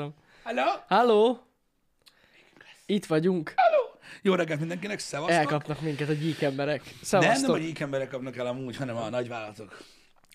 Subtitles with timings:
[0.00, 0.14] elolvastam.
[0.42, 0.64] Hello?
[0.88, 1.46] Halló?
[2.86, 3.54] Itt vagyunk.
[4.22, 5.36] Jó reggelt mindenkinek, szevasztok!
[5.38, 6.84] Elkapnak minket a gyík emberek.
[6.84, 7.46] nem, Szevasztok.
[7.46, 9.82] nem a gyík emberek kapnak el amúgy, hanem a nagyvállalatok.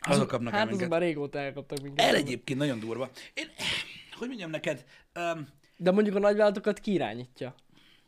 [0.02, 0.86] Azok kapnak el Hát minket.
[0.88, 2.05] azon már régóta elkaptak minket.
[2.05, 3.09] El egyébként nagyon durva.
[3.34, 3.46] Én,
[4.18, 4.86] hogy mondjam neked,
[5.16, 7.47] um, De mondjuk a nagyvállalatokat ki irányítja?
[7.47, 7.54] a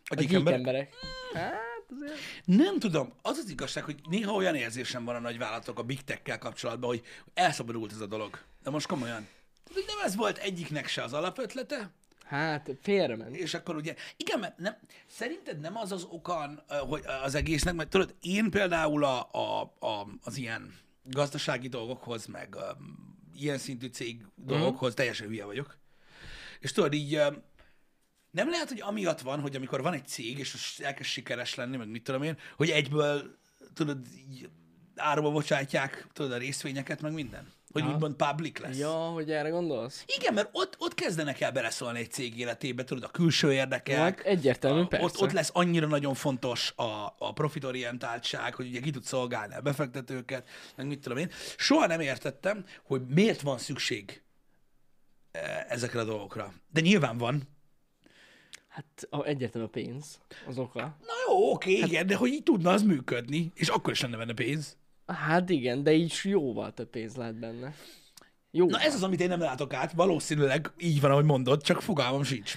[0.06, 0.94] A gyík gyík emberek, emberek.
[1.34, 2.20] Hát azért...
[2.46, 6.38] nem tudom, az az igazság, hogy néha olyan érzésem van a nagyvállalatok a big tech-kel
[6.38, 7.02] kapcsolatban, hogy
[7.34, 8.40] elszabadult ez a dolog.
[8.64, 9.28] De most komolyan.
[9.68, 11.92] Tehát, nem ez volt egyiknek se az alapötlete,
[12.28, 13.36] Hát félrement.
[13.36, 17.74] és akkor ugye, igen, mert nem, szerinted nem az az okan ö, hogy az egésznek,
[17.74, 23.88] mert tudod, én például a, a, a, az ilyen gazdasági dolgokhoz, meg um, ilyen szintű
[23.88, 25.78] cég dolgokhoz teljesen hülye vagyok.
[26.60, 27.44] És tudod, így um,
[28.32, 31.88] nem lehet, hogy amiatt van, hogy amikor van egy cég, és elkezd sikeres lenni, meg
[31.90, 33.38] mit tudom én, hogy egyből,
[33.74, 34.50] tudod, így
[34.96, 37.54] áruba bocsátják, tudod, a részvényeket, meg minden.
[37.78, 37.96] Hogy Aha.
[37.96, 38.78] úgymond public lesz.
[38.78, 40.04] Ja, hogy erre gondolsz?
[40.18, 43.98] Igen, mert ott, ott kezdenek el beleszólni egy cég életébe, tudod, a külső érdekek.
[43.98, 45.06] Hát egyértelmű, a, persze.
[45.06, 49.62] ott, ott lesz annyira nagyon fontos a, a profitorientáltság, hogy ugye ki tud szolgálni a
[49.62, 51.30] befektetőket, meg mit tudom én.
[51.58, 54.22] Soha nem értettem, hogy miért van szükség
[55.32, 56.54] eh, ezekre a dolgokra.
[56.72, 57.44] De nyilván van.
[58.68, 60.80] Hát a, egyértelmű a pénz az oka.
[60.82, 64.34] Na jó, oké, igen, de hogy így tudna az működni, és akkor is lenne benne
[64.34, 64.78] pénz.
[65.08, 67.74] Hát igen, de így jóval több pénz lehet benne.
[68.52, 68.70] Jó.
[68.70, 72.24] Na ez az, amit én nem látok át, valószínűleg így van, ahogy mondod, csak fogalmam
[72.24, 72.56] sincs.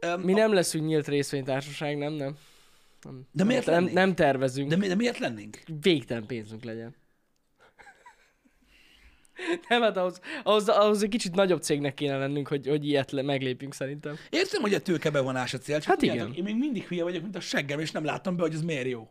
[0.00, 2.36] Öm, Mi nem leszünk nyílt részvénytársaság, nem, nem.
[3.02, 3.26] nem.
[3.32, 3.92] De miért nem, lennénk?
[3.92, 4.68] nem tervezünk.
[4.68, 5.62] de, mi, de miért lennénk?
[5.80, 6.94] Végtelen pénzünk legyen.
[9.68, 13.22] nem, hát ahhoz, ahhoz, ahhoz egy kicsit nagyobb cégnek kéne lennünk, hogy, hogy ilyet le,
[13.22, 14.16] meglépjünk szerintem.
[14.30, 16.34] Értem, hogy a tőkebevonás a cél, csak Hát tudjátok, igen.
[16.36, 18.88] én még mindig hülye vagyok, mint a seggem, és nem látom be, hogy ez miért
[18.88, 19.10] jó.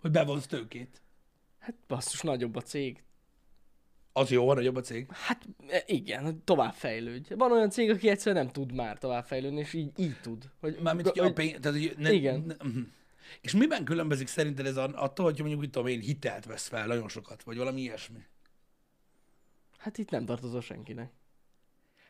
[0.00, 1.02] Hogy bevonsz tőkét.
[1.62, 3.02] Hát basszus, nagyobb a cég.
[4.12, 5.06] Az jó, van nagyobb a cég.
[5.10, 7.34] Hát e, igen, hogy tovább fejlődj.
[7.34, 10.50] Van olyan cég, aki egyszerűen nem tud már tovább fejlődni, és így, így tud.
[10.60, 12.40] Hogy, Mármint, hogy a pénz, tehát, hogy ne, Igen.
[12.40, 12.80] Ne, mhm.
[13.40, 17.08] és miben különbözik szerinted ez attól, hogy mondjuk, mit tudom én, hitelt vesz fel nagyon
[17.08, 18.24] sokat, vagy valami ilyesmi?
[19.78, 21.12] Hát itt nem tartozol senkinek.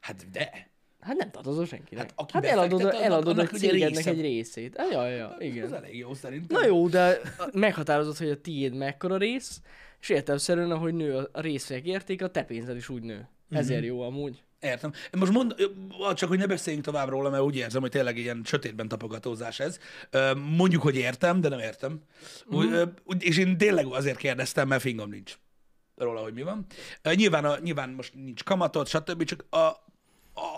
[0.00, 0.70] Hát de.
[1.02, 2.02] Hát nem tartozol senkinek.
[2.04, 4.10] Hát aki hát eladod, eladod ugye cégednek része.
[4.10, 4.76] egy részét.
[4.78, 5.74] Ah, ja, ja, Ez igen.
[5.74, 6.60] elég jó szerintem.
[6.60, 7.20] Na jó, de
[7.52, 9.60] meghatározod, hogy a tiéd mekkora rész,
[10.00, 13.28] és értelmszerűen, ahogy nő a részvények értéke, a te pénzed is úgy nő.
[13.50, 14.42] Ezért jó amúgy.
[14.60, 14.92] Értem.
[15.12, 15.54] Most mond,
[16.14, 19.78] csak hogy ne beszéljünk tovább róla, mert úgy érzem, hogy tényleg ilyen sötétben tapogatózás ez.
[20.56, 22.00] Mondjuk, hogy értem, de nem értem.
[22.46, 25.38] Úgy- És én tényleg azért kérdeztem, mert fingom nincs
[25.96, 26.66] róla, hogy mi van.
[27.14, 29.24] Nyilván, a, nyilván most nincs kamatot, stb.
[29.24, 29.84] Csak a, a,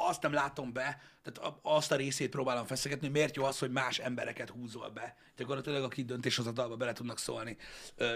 [0.09, 3.71] azt nem látom be, tehát azt a részét próbálom feszegetni, hogy miért jó az, hogy
[3.71, 5.17] más embereket húzol be.
[5.37, 7.57] Gyakorlatilag, akik döntéshozatalba bele tudnak szólni,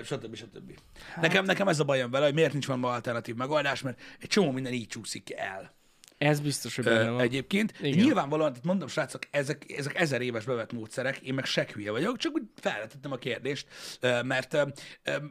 [0.05, 0.35] stb.
[0.35, 0.79] stb.
[1.15, 1.23] Hát.
[1.23, 4.51] Nekem, nekem ez a bajom vele, hogy miért nincs valami alternatív megoldás, mert egy csomó
[4.51, 5.77] minden így csúszik el.
[6.19, 7.21] Ez biztos, hogy benne van.
[7.21, 7.73] egyébként.
[7.81, 8.05] Igen.
[8.05, 12.17] Nyilvánvalóan, tehát mondom, srácok, ezek, ezek ezer éves bevett módszerek, én meg se hülye vagyok,
[12.17, 13.67] csak úgy felvetettem a kérdést,
[14.23, 14.57] mert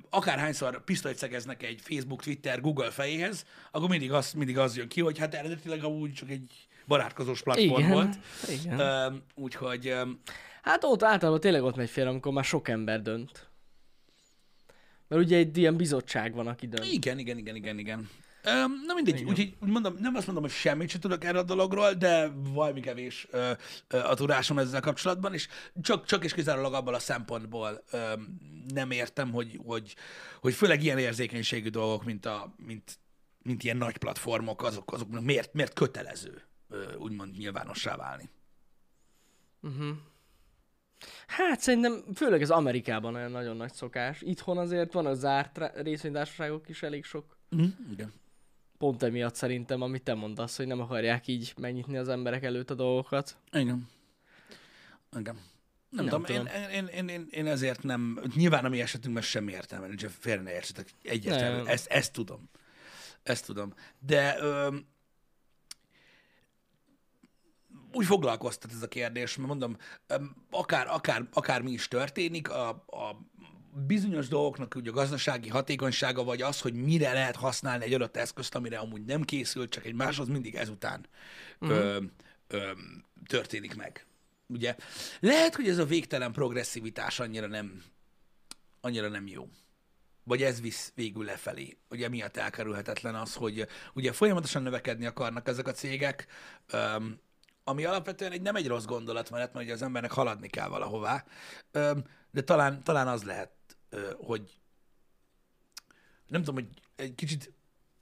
[0.10, 5.02] akárhányszor pisztolyt szegeznek egy Facebook, Twitter, Google fejéhez, akkor mindig az, mindig az jön ki,
[5.02, 7.92] hogy hát eredetileg amúgy csak egy barátkozós platform Igen.
[7.92, 8.16] volt.
[8.50, 9.24] Igen.
[9.36, 9.94] Úgyhogy
[10.62, 13.50] Hát ott általában tényleg ott megy félre, amikor már sok ember dönt.
[15.08, 16.86] Mert ugye egy ilyen bizottság van, aki dönt.
[16.92, 18.10] igen, igen, igen, igen, igen.
[18.86, 21.94] Na mindegy, úgyhogy úgy mondom, nem azt mondom, hogy semmit sem tudok erről a dologról,
[21.94, 23.52] de valami kevés ö,
[23.88, 25.48] ö, a tudásom ezzel kapcsolatban, és
[25.82, 28.14] csak, csak és kizárólag abból a szempontból ö,
[28.74, 29.96] nem értem, hogy, hogy,
[30.42, 33.00] hogy főleg ilyen érzékenységű dolgok, mint, a, mint,
[33.42, 38.30] mint ilyen nagy platformok, azok, azoknak miért, miért kötelező ö, úgymond nyilvánossá válni.
[41.28, 44.22] Hát szerintem főleg az Amerikában olyan nagyon nagy szokás.
[44.22, 47.38] Itthon azért van a zárt részvénytársaságok is elég sok.
[47.56, 48.14] Mm, igen.
[48.78, 52.74] Pont emiatt szerintem, amit te mondasz, hogy nem akarják így megnyitni az emberek előtt a
[52.74, 53.38] dolgokat.
[53.52, 53.88] Igen.
[55.20, 55.36] Igen.
[55.90, 56.46] Nem, Nem tudom, tudom.
[56.72, 60.52] én, én, én, én, ezért nem, nyilván a mi esetünkben semmi értelme nincs, félre ne
[60.52, 62.50] értsetek, egyértelmű, ezt, ezt tudom.
[63.24, 63.74] Ezt tudom.
[64.00, 64.88] De öm,
[67.92, 69.78] úgy foglalkoztat ez a kérdés, mert mondom,
[70.08, 73.18] öm, akár, akár, akár mi is történik, a, a
[73.74, 78.56] bizonyos dolgoknak ugye a gazdasági hatékonysága, vagy az, hogy mire lehet használni egy adott eszközt,
[78.56, 81.06] amire amúgy nem készült, csak egy más, az mindig ezután
[81.60, 81.78] uh-huh.
[81.78, 82.00] ö,
[82.48, 82.72] ö,
[83.28, 84.06] történik meg.
[84.48, 84.76] Ugye?
[85.20, 87.84] Lehet, hogy ez a végtelen progresszivitás annyira nem,
[88.82, 89.48] annyira nem jó.
[90.24, 91.78] Vagy ez visz végül lefelé.
[91.90, 96.28] Ugye miatt elkerülhetetlen az, hogy ugye folyamatosan növekedni akarnak ezek a cégek,
[96.72, 97.20] öm,
[97.64, 101.26] ami alapvetően egy, nem egy rossz gondolatmenet, mert ugye az embernek haladni kell valahová,
[101.72, 102.04] öm,
[102.38, 103.52] de talán, talán az lehet,
[103.90, 104.60] ö, hogy
[106.28, 107.52] nem tudom, hogy egy kicsit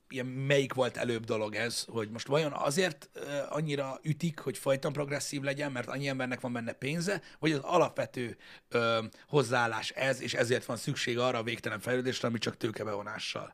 [0.09, 3.09] ilyen melyik volt előbb dolog ez, hogy most vajon azért
[3.49, 8.37] annyira ütik, hogy folyton progresszív legyen, mert annyi embernek van benne pénze, vagy az alapvető
[8.73, 13.53] uh, hozzáállás ez, és ezért van szükség arra a végtelen fejlődésre, ami csak tőkebevonással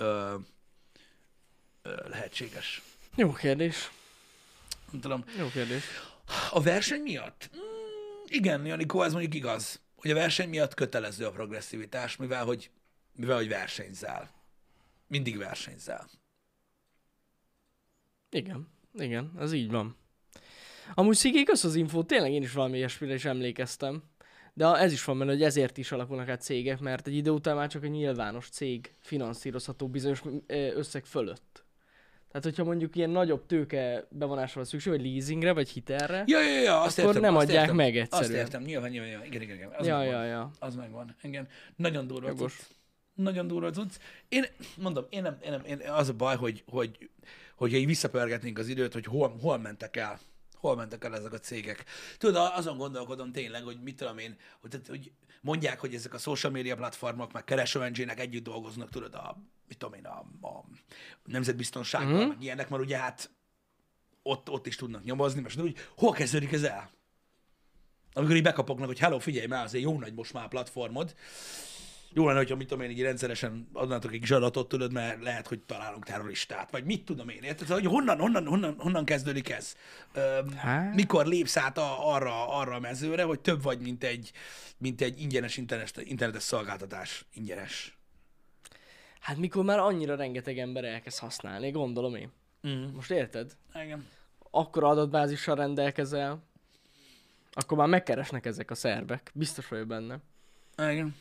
[0.00, 0.06] uh,
[1.84, 2.82] uh, lehetséges.
[3.14, 3.90] Jó kérdés.
[4.90, 5.24] Nem tudom.
[5.38, 5.84] Jó kérdés.
[6.50, 7.50] A verseny miatt?
[7.56, 12.70] Mm, igen, Janikó, ez mondjuk igaz, hogy a verseny miatt kötelező a progresszivitás, mivel hogy,
[13.16, 14.30] mivel hogy versenyzel.
[15.06, 16.08] Mindig versenyzel.
[18.30, 19.96] Igen, igen, ez így van.
[20.94, 24.02] Amúgy Szigi, kösz az infót, tényleg én is valami ilyesmire is emlékeztem.
[24.54, 27.56] De ez is van benne, hogy ezért is alakulnak át cégek, mert egy idő után
[27.56, 31.63] már csak a nyilvános cég finanszírozható bizonyos összeg fölött.
[32.34, 36.60] Tehát, hogyha mondjuk ilyen nagyobb tőke bevonásra van szükség, vagy leasingre, vagy hitelre, Ja, ja,
[36.60, 38.44] ja, azt Akkor értem, nem azt adják értem, meg Azt egyszerűen.
[38.44, 39.26] értem, nyilván, nyilván, nyilván.
[39.26, 39.70] igen, igen, igen.
[39.78, 40.14] Az ja, megvan.
[40.14, 40.50] ja, ja.
[40.58, 41.48] Az megvan, igen.
[41.76, 42.58] Nagyon durva Jogos.
[43.14, 43.94] Nagyon durva cucc.
[44.28, 44.44] Én
[44.76, 47.10] mondom, én nem, én nem én, az a baj, hogy, hogy,
[47.56, 50.18] hogyha így visszapörgetnénk az időt, hogy hol, hol mentek el
[50.54, 51.84] hol mentek el ezek a cégek.
[52.18, 56.52] Tudod, azon gondolkodom tényleg, hogy mit tudom én, hogy, hogy mondják, hogy ezek a social
[56.52, 57.82] media platformok, meg kereső
[58.16, 59.36] együtt dolgoznak, tudod, a,
[59.68, 60.18] mit tudom én, a,
[60.48, 60.64] a
[61.24, 62.20] nemzetbiztonságban, Mhm.
[62.20, 62.28] mm-hmm.
[62.28, 63.30] meg ilyenek, mert ugye hát
[64.22, 66.90] ott, ott is tudnak nyomozni, most úgy, hol kezdődik ez el?
[68.12, 71.14] Amikor így bekapoknak, hogy hello, figyelj már, azért jó nagy most már a platformod.
[72.16, 75.46] Jó lenne, hogyha mit tudom én, így rendszeresen adnátok egy kis adatot, tudod, mert lehet,
[75.46, 77.66] hogy találunk terroristát, vagy mit tudom én, érted?
[77.66, 79.76] Szóval, hogy honnan, honnan, honnan, honnan kezdődik ez?
[80.12, 80.94] Öm, Hát.
[80.94, 84.32] mikor lépsz át a, arra, arra a mezőre, hogy több vagy, mint egy,
[84.78, 87.24] mint egy ingyenes internetes, internetes szolgáltatás.
[87.32, 87.98] Ingyenes.
[89.24, 92.32] Hát mikor már annyira rengeteg ember elkezd használni, gondolom én.
[92.68, 92.84] Mm.
[92.94, 93.56] Most érted?
[93.74, 94.06] Igen.
[94.50, 96.42] Akkor adatbázissal rendelkezel,
[97.52, 99.30] akkor már megkeresnek ezek a szerbek.
[99.34, 100.18] Biztos vagyok benne.
[100.76, 101.16] Igen.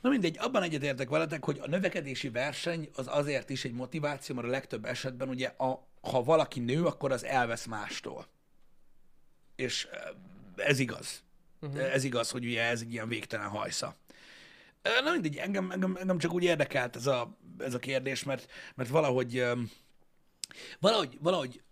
[0.00, 4.46] Na mindegy, abban egyetértek veletek, hogy a növekedési verseny az azért is egy motiváció, mert
[4.46, 8.26] a legtöbb esetben ugye, a, ha valaki nő, akkor az elvesz mástól.
[9.56, 11.22] És eh, ez igaz.
[11.60, 11.92] Uh-huh.
[11.92, 13.96] Ez igaz, hogy ugye ez egy ilyen végtelen hajsza.
[15.04, 18.88] Na mindegy, engem, engem, engem csak úgy érdekelt ez a, ez a kérdés, mert, mert
[18.88, 19.44] valahogy,
[20.80, 21.62] valahogy, valahogy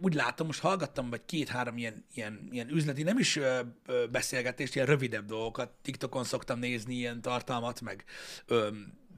[0.00, 4.74] úgy látom, most hallgattam vagy két-három ilyen, ilyen, ilyen üzleti, nem is ö, ö, beszélgetést,
[4.74, 5.70] ilyen rövidebb dolgokat.
[5.82, 8.04] TikTokon szoktam nézni ilyen tartalmat, meg
[8.46, 8.68] ö,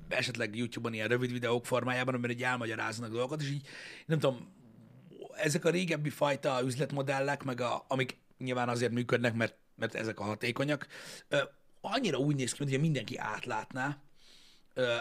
[0.08, 3.66] esetleg YouTube-on ilyen rövid videók formájában, amiben egy elmagyaráznak dolgokat, és így
[4.06, 4.54] nem tudom,
[5.36, 10.24] ezek a régebbi fajta üzletmodellek, meg a, amik nyilván azért működnek, mert, mert ezek a
[10.24, 10.86] hatékonyak,
[11.28, 11.38] ö,
[11.92, 13.98] annyira úgy néz ki, mint hogy mindenki átlátná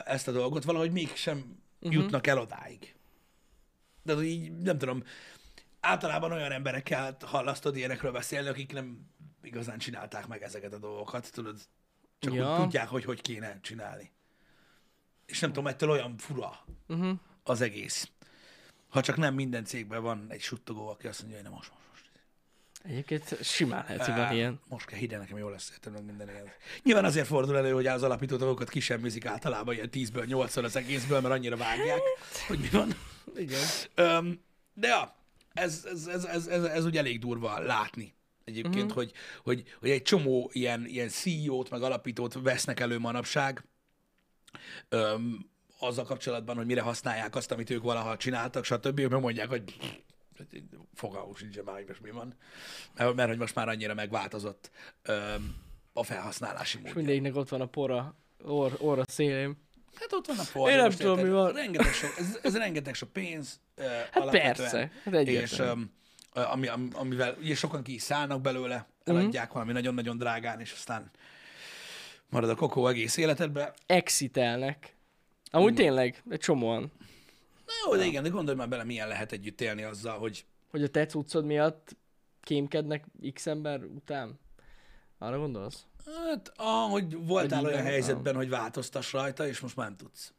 [0.05, 2.01] ezt a dolgot, valahogy mégsem uh-huh.
[2.01, 2.95] jutnak el odáig.
[4.03, 5.03] De így, nem tudom,
[5.79, 9.09] általában olyan emberekkel hallasztod ilyenekről beszélni, akik nem
[9.41, 11.57] igazán csinálták meg ezeket a dolgokat, tudod?
[12.19, 12.51] Csak ja.
[12.51, 14.11] Úgy tudják, hogy hogy kéne csinálni.
[15.25, 17.17] És nem tudom, ettől olyan fura Uh-huh.
[17.43, 18.09] az egész.
[18.89, 21.84] Ha csak nem minden cégben van egy suttogó, aki azt mondja, hogy nem most, most.
[22.87, 24.59] Egyébként simán lehet, hogy van ilyen.
[24.67, 26.51] Most kell el nekem, jól lesz értem meg minden ilyen.
[26.83, 31.21] Nyilván azért fordul elő, hogy az alapító dolgokat kisemmizik általában ilyen 10-ből 8 az egészből,
[31.21, 32.01] mert annyira vágják,
[32.47, 32.95] hogy mi van.
[33.35, 33.61] Igen.
[33.95, 34.39] Öm,
[34.73, 35.15] de ja,
[35.53, 38.83] ez, ez, ez, ez, ez, ez úgy elég durva látni egyébként, Mhm.
[38.83, 38.95] uh-huh.
[38.95, 39.11] hogy,
[39.43, 43.65] hogy, hogy egy csomó ilyen, ilyen CEO-t, meg alapítót vesznek elő manapság,
[44.89, 45.49] öm,
[45.79, 48.99] azzal kapcsolatban, hogy mire használják azt, amit ők valaha csináltak, stb.
[48.99, 49.63] Mert mondják, hogy
[50.93, 52.35] fogalmuk sincsen már, hogy most mi van.
[52.95, 55.55] Mert, mert hogy most már annyira megváltozott öm,
[55.93, 56.95] a felhasználási És módja.
[56.95, 59.63] mindegyiknek ott van a pora, or, orra szélén.
[59.99, 60.69] Hát ott van a forró.
[60.69, 61.53] Én nem most tudom, mi van.
[61.53, 63.59] Rengeteg sok, ez, ez rengeteg sok pénz.
[64.11, 65.91] Hát persze, hát És um,
[66.33, 69.53] ami, ami, amivel ugye sokan ki is szállnak belőle, eladják uh-huh.
[69.53, 71.11] valami nagyon-nagyon drágán, és aztán
[72.29, 73.73] marad a kokó egész életedbe.
[73.85, 74.95] Exitelnek.
[75.51, 76.91] Amúgy tényleg, egy csomóan.
[77.65, 80.83] Na jó, de igen, de gondolj már bele, milyen lehet együtt élni azzal, hogy Hogy
[80.83, 81.95] a te cuccod miatt
[82.41, 84.39] kémkednek x ember után?
[85.17, 85.85] Arra gondolsz?
[86.05, 90.33] hát, ahogy voltál Hogy olyan van, helyzetben, hogy változtass rajta, és most már nem tudsz.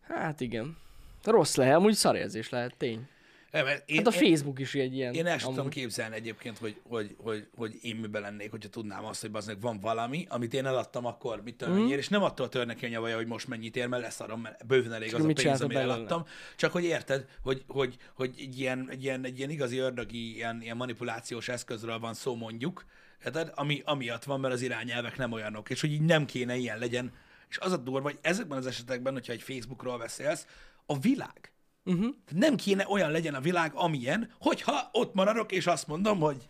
[0.00, 0.76] Hát igen.
[1.24, 3.08] Rossz lehet, amúgy szarérzés lehet, tény.
[3.52, 3.62] Én,
[3.96, 5.14] Hát a én, Facebook is egy ilyen.
[5.14, 9.04] Én el sem tudom képzelni egyébként, hogy, hogy, hogy, hogy én miben lennék, hogyha tudnám
[9.04, 11.88] azt, hogy baznak van valami, amit én eladtam akkor, mit tudom, mm.
[11.88, 14.92] és nem attól törne ki a nyavaja, hogy most mennyit ér, mert leszarom, mert bőven
[14.92, 15.80] elég Csak az a pénz, belőle?
[15.80, 16.24] eladtam.
[16.56, 20.62] Csak hogy érted, hogy, hogy, hogy egy, ilyen, egy, ilyen, egy ilyen igazi ördögi, ilyen,
[20.62, 22.84] ilyen manipulációs eszközről van szó mondjuk,
[23.24, 23.52] érted?
[23.54, 27.12] Ami, amiatt van, mert az irányelvek nem olyanok, és hogy így nem kéne ilyen legyen.
[27.48, 30.46] És az a durva, hogy ezekben az esetekben, hogyha egy Facebookról beszélsz,
[30.86, 31.50] a világ
[31.86, 32.14] Uh-huh.
[32.30, 36.48] nem kéne olyan legyen a világ, amilyen, hogyha ott maradok, és azt mondom, hogy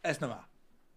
[0.00, 0.46] ez nem áll,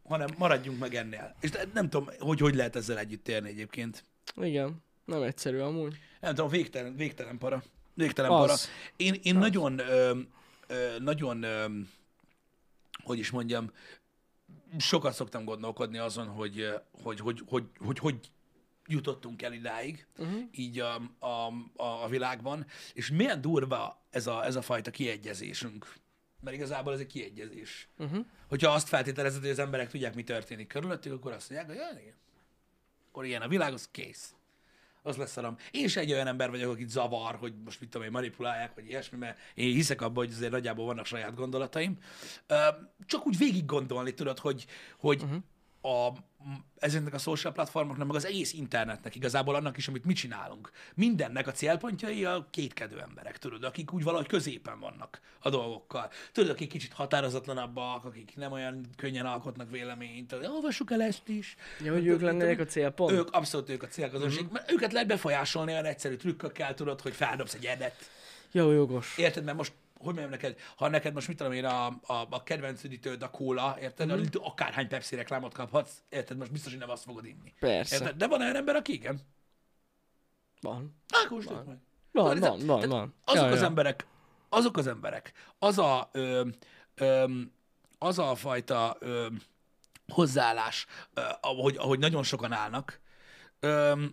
[0.07, 1.35] hanem maradjunk meg ennél.
[1.39, 4.03] És nem tudom, hogy hogy lehet ezzel együtt érni egyébként.
[4.35, 4.83] Igen.
[5.05, 5.97] Nem egyszerű amúgy.
[6.19, 7.63] Nem tudom, végtelen, végtelen para.
[7.93, 8.39] Végtelen Az.
[8.39, 8.55] para.
[8.95, 10.19] Én, én nagyon, ö,
[10.67, 11.65] ö, nagyon, ö,
[13.03, 13.71] hogy is mondjam,
[14.77, 16.67] sokat szoktam gondolkodni azon, hogy
[17.03, 18.19] hogy, hogy, hogy, hogy, hogy
[18.89, 20.41] jutottunk el idáig, uh-huh.
[20.51, 21.27] így a, a,
[21.75, 25.93] a, a világban, és milyen durva ez a, ez a fajta kiegyezésünk.
[26.41, 27.89] Mert igazából ez egy kiegyezés.
[27.97, 28.25] Uh-huh.
[28.47, 32.01] Hogyha azt feltételezed, hogy az emberek tudják, mi történik körülöttük, akkor azt mondják, hogy ja,
[32.01, 32.15] igen.
[33.07, 34.33] Akkor ilyen a világ, az kész.
[35.01, 35.57] Az lesz szarom.
[35.71, 38.87] Én is egy olyan ember vagyok, akit zavar, hogy most mit tudom én, manipulálják, vagy
[38.87, 41.97] ilyesmi, mert én hiszek abban, hogy azért nagyjából vannak saját gondolataim.
[43.05, 44.65] Csak úgy végig gondolni, tudod, hogy,
[44.97, 45.43] hogy uh-huh.
[45.81, 46.11] A,
[46.79, 50.71] ezeknek a social platformoknak, meg az egész internetnek, igazából annak is, amit mi csinálunk.
[50.95, 56.09] Mindennek a célpontjai a kétkedő emberek, tudod, akik úgy valahogy középen vannak a dolgokkal.
[56.31, 61.55] Tudod, akik kicsit határozatlanabbak, akik nem olyan könnyen alkotnak véleményt, olvassuk el ezt is.
[61.83, 63.11] Ja, hogy ők lennének a célpont?
[63.11, 64.53] ők abszolút ők a célközönség, mm-hmm.
[64.53, 68.09] mert őket lehet befolyásolni olyan egyszerű trükkökkel, tudod, hogy feldobsz egy edet.
[68.51, 69.17] Jó, jogos.
[69.17, 72.43] Érted, mert most, hogy mondjam neked, ha neked most mit tudom én, a, a, a
[72.43, 74.15] kedvenc üdítőd a kóla, érted, Mhm.
[74.17, 74.27] mm-hmm.
[74.41, 77.53] akárhány Pepsi reklámot kaphatsz, érted, most biztos, hogy nem azt fogod inni.
[77.59, 77.95] Persze.
[77.95, 78.15] Érted?
[78.17, 79.19] De van olyan ember, aki igen.
[80.61, 80.95] Van.
[81.27, 81.77] Kóstolj meg.
[82.11, 83.13] Van, van, van, van.
[83.25, 83.65] Azok Ja, az ja.
[83.65, 84.05] emberek,
[84.49, 86.47] azok az emberek, az a, ö,
[86.95, 87.25] ö,
[87.97, 89.27] az a fajta ö,
[90.07, 92.99] hozzáállás, ö, ahogy, ahogy nagyon sokan állnak,
[93.59, 94.03] ö,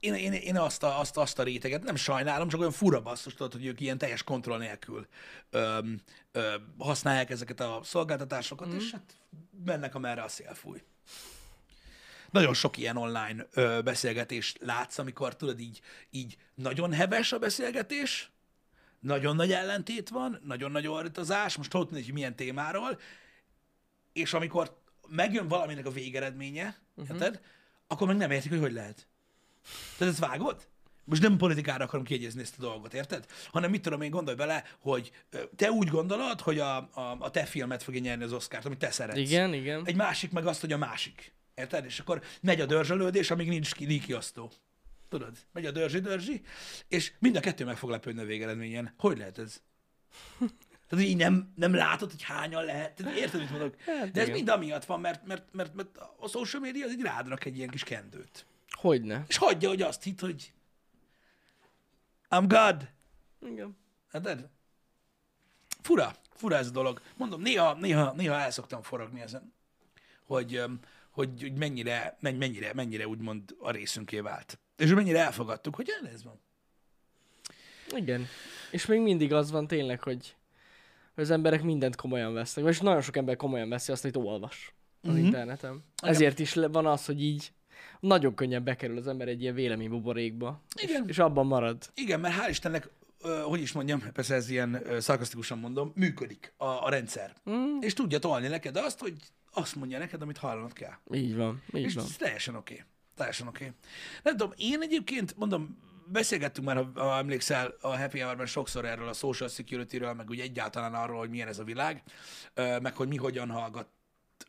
[0.00, 3.34] én, én, én azt, a, azt, azt a réteget nem sajnálom, csak olyan fura basszus,
[3.34, 5.06] tudod, hogy ők ilyen teljes kontroll nélkül
[5.50, 5.78] ö,
[6.32, 8.76] ö, használják ezeket a szolgáltatásokat, mm.
[8.76, 9.14] és hát
[9.64, 10.82] mennek, amerre a szél fúj.
[12.30, 15.80] Nagyon sok ilyen online ö, beszélgetést látsz, amikor tudod így,
[16.10, 18.30] így nagyon heves a beszélgetés,
[19.00, 23.00] nagyon nagy ellentét van, nagyon nagy ordítozás, most tudod, hogy milyen témáról,
[24.12, 24.78] és amikor
[25.08, 27.14] megjön valaminek a végeredménye, uh-huh.
[27.16, 27.40] érted?
[27.86, 29.08] Akkor meg nem értik, hogy hogy lehet.
[29.98, 30.68] Tehát ezt vágod?
[31.04, 33.26] Most nem politikára akarom kiegyezni ezt a dolgot, érted?
[33.50, 35.12] Hanem mit tudom én, gondolj bele, hogy
[35.56, 38.90] te úgy gondolod, hogy a, a, a te filmet fogja nyerni az Oscárt, amit te
[38.90, 39.18] szeretsz.
[39.18, 39.82] Igen, igen.
[39.84, 41.32] Egy másik meg azt, hogy a másik.
[41.54, 41.84] Érted?
[41.84, 44.50] És akkor megy a dörzsölődés, amíg nincs ki, kiosztó.
[45.08, 45.36] Tudod?
[45.52, 46.42] Megy a dörzsi-dörzsi,
[46.88, 48.94] és mind a kettő meg fog lepődni a végeredményen.
[48.98, 49.60] Hogy lehet ez?
[50.88, 52.94] Tehát így nem, nem látod, hogy hányan lehet.
[52.94, 53.74] Tehát érted, mit mondok?
[53.80, 54.36] Hát De ez igen.
[54.36, 57.56] mind amiatt van, mert, mert, mert, mert a social media az így rád rak egy
[57.56, 58.46] ilyen kis kendőt.
[58.78, 59.24] Hogyne.
[59.28, 60.52] És hagyja, hogy azt hitt, hogy
[62.30, 62.88] I'm God.
[63.50, 63.76] Igen.
[64.12, 64.48] Hát
[65.82, 67.00] fura, fura ez a dolog.
[67.16, 69.52] Mondom, néha, néha, néha el szoktam forogni ezen,
[70.24, 70.62] hogy,
[71.10, 74.58] hogy, hogy mennyire, menny- mennyire, mennyire úgymond a részünké vált.
[74.76, 76.40] És mennyire elfogadtuk, hogy "Ja, ez van.
[77.94, 78.26] Igen.
[78.70, 80.34] És még mindig az van tényleg, hogy
[81.14, 82.64] hogy az emberek mindent komolyan vesznek.
[82.66, 85.24] És nagyon sok ember komolyan veszi azt, amit olvas az Mhm.
[85.24, 85.84] interneten.
[86.02, 87.52] Ezért is van az, hogy így
[88.00, 90.62] nagyon könnyen bekerül az ember egy ilyen véleménybuborékba.
[90.82, 91.02] Igen.
[91.02, 91.90] És, és abban marad.
[91.94, 92.88] Igen, mert hál' Istennek,
[93.44, 97.34] hogy is mondjam, persze ez ilyen szarkasztikusan mondom, működik a, a rendszer.
[97.50, 97.80] Mm.
[97.80, 99.14] És tudja tolni neked azt, hogy
[99.52, 100.94] azt mondja neked, amit hallanod kell.
[101.12, 102.04] Így van, így És van.
[102.04, 102.72] ez teljesen oké.
[102.72, 102.86] Okay.
[103.16, 103.64] Teljesen oké.
[103.64, 103.76] Okay.
[104.22, 109.08] Nem tudom, én egyébként, mondom, beszélgettünk már, ha, ha emlékszel, a Happy Hour-ben sokszor erről
[109.08, 112.02] a social security-ről, meg úgy egyáltalán arról, hogy milyen ez a világ,
[112.54, 113.88] meg hogy mi hogyan hallgat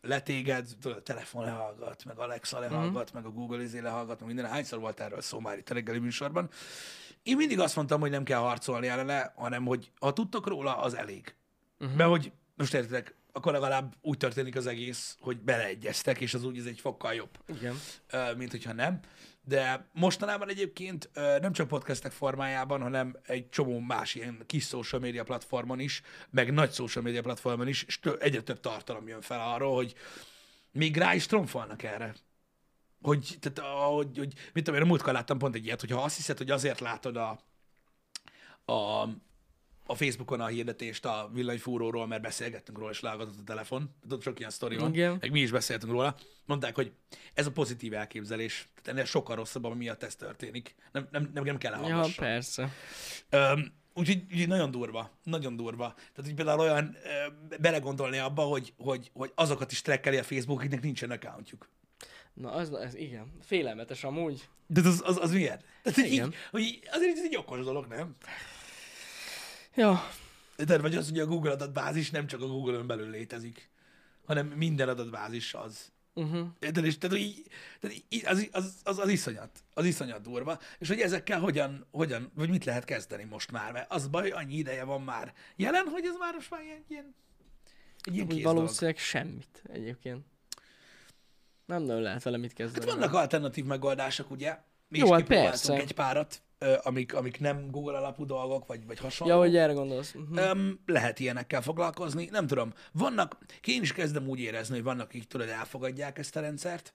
[0.02, 4.28] le téged, tudod, a telefon lehallgat, meg Alexa lehallgat, meg a Google izé lehallgat, meg
[4.28, 4.52] minden.
[4.52, 6.50] Hányszor volt erről szó már itt a reggeli műsorban.
[7.24, 10.94] Én mindig azt mondtam, hogy nem kell harcolni ellene, hanem hogy ha tudtok róla, az
[10.94, 11.36] elég.
[11.80, 11.98] Uh-huh.
[11.98, 16.58] Mert hogy, most értitek, akkor legalább úgy történik az egész, hogy beleegyeztek, és az úgy
[16.58, 17.76] ez egy fokkal jobb Igen.
[18.38, 19.00] mint hogyha nem.
[19.44, 25.24] De mostanában egyébként nem csak podcastek formájában, hanem egy csomó más ilyen kis social media
[25.24, 29.76] platformon is, meg nagy social media platformon is, és egyre több tartalom jön fel arról,
[29.76, 29.96] hogy
[30.72, 32.16] még rá is tromfolnak erre.
[33.02, 36.04] Hogy, tehát, ahogy, hogy mit tudom én, a múltkor láttam pont egy ilyet, hogy ha
[36.04, 37.40] azt hiszed, hogy azért látod a,
[38.74, 39.08] a,
[39.92, 43.96] a Facebookon a hirdetést a villanyfúróról, mert beszélgettünk róla, és leállgatott a telefon.
[44.02, 44.94] Tudod, sok ilyen sztori van.
[44.94, 45.18] Igen.
[45.22, 46.16] Meg mi is beszéltünk róla.
[46.46, 46.92] Mondták, hogy
[47.34, 48.68] ez a pozitív elképzelés.
[48.74, 50.76] Tehát ennél sokkal rosszabb, ami miatt ez történik.
[50.92, 52.70] Nem, nem, nem, nem kell Ja, persze.
[53.30, 55.94] Öm, úgyhogy, úgyhogy nagyon durva, nagyon durva.
[56.14, 60.60] Tehát így például olyan ö, belegondolni abba, hogy, hogy, hogy azokat is trekkeli a Facebook,
[60.60, 61.70] akiknek nincsen accountjuk.
[62.34, 63.32] Na, az, ez igen.
[63.42, 64.48] Félelmetes amúgy.
[64.68, 65.60] De az, az, az milyen?
[65.84, 66.28] Tehát, Igen.
[66.28, 68.16] így, hogy így- azért ez egy okos dolog, nem?
[69.76, 70.10] Ja,
[70.66, 73.70] De vagy az, hogy a Google adatbázis nem csak a Google-ön belül létezik,
[74.26, 75.92] hanem minden adatbázis az.
[76.14, 76.48] uh-huh.
[76.60, 76.86] Érted?
[76.86, 77.44] És tehát, így,
[77.80, 82.32] tehát így, az, az, az, az, iszonyat, az iszonyat durva, és hogy ezekkel hogyan, hogyan,
[82.36, 86.06] vagy mit lehet kezdeni most már, mert az baj, annyi ideje van már jelen, hogy
[86.06, 87.16] ez már most már ilyen, ilyen
[88.04, 88.58] egy ilyen Úgy kész dolog.
[88.58, 90.26] valószínűleg semmit egyébként.
[91.66, 92.86] Nem nagyon lehet vele mit Hát kezdeni.
[92.86, 94.58] vannak alternatív megoldások, ugye?
[94.88, 95.74] Mi Jó, is hát persze.
[95.74, 96.42] egy párat,
[96.84, 99.34] amik, amik nem Google alapú dolgok, vagy, vagy hasonló.
[99.34, 100.12] Ja, hogy erre gondolsz.
[100.14, 100.38] Mhm.
[100.38, 102.74] Öm, lehet ilyenekkel foglalkozni, nem tudom.
[102.92, 103.38] Vannak,
[103.68, 106.94] én is kezdem úgy érezni, hogy vannak, akik tudod, elfogadják ezt a rendszert,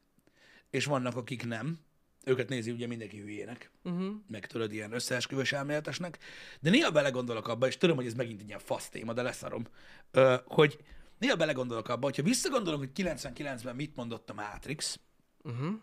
[0.71, 1.79] és vannak, akik nem.
[2.25, 4.15] Őket nézi ugye mindenki hülyének, Uh-huh.
[4.29, 6.19] meg tudod, ilyen összeesküvős elméletesnek.
[6.61, 9.65] De néha belegondolok abba, és tudom, hogy ez megint egy ilyen fasz téma, de leszarom,
[10.11, 10.79] ö, hogy
[11.19, 14.99] néha belegondolok abba, hogyha visszagondolok, hogy 99-ben mit mondott a Matrix,
[15.43, 15.75] Uh-huh.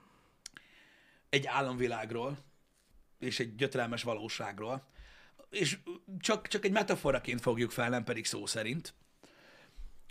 [1.29, 2.37] egy államvilágról,
[3.23, 4.87] és egy gyötrelmes valóságról,
[5.49, 5.77] és
[6.19, 8.93] csak, csak egy metaforaként fogjuk fel, nem pedig szó szerint,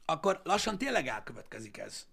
[0.04, 2.06] akkor lassan tényleg elkövetkezik ez.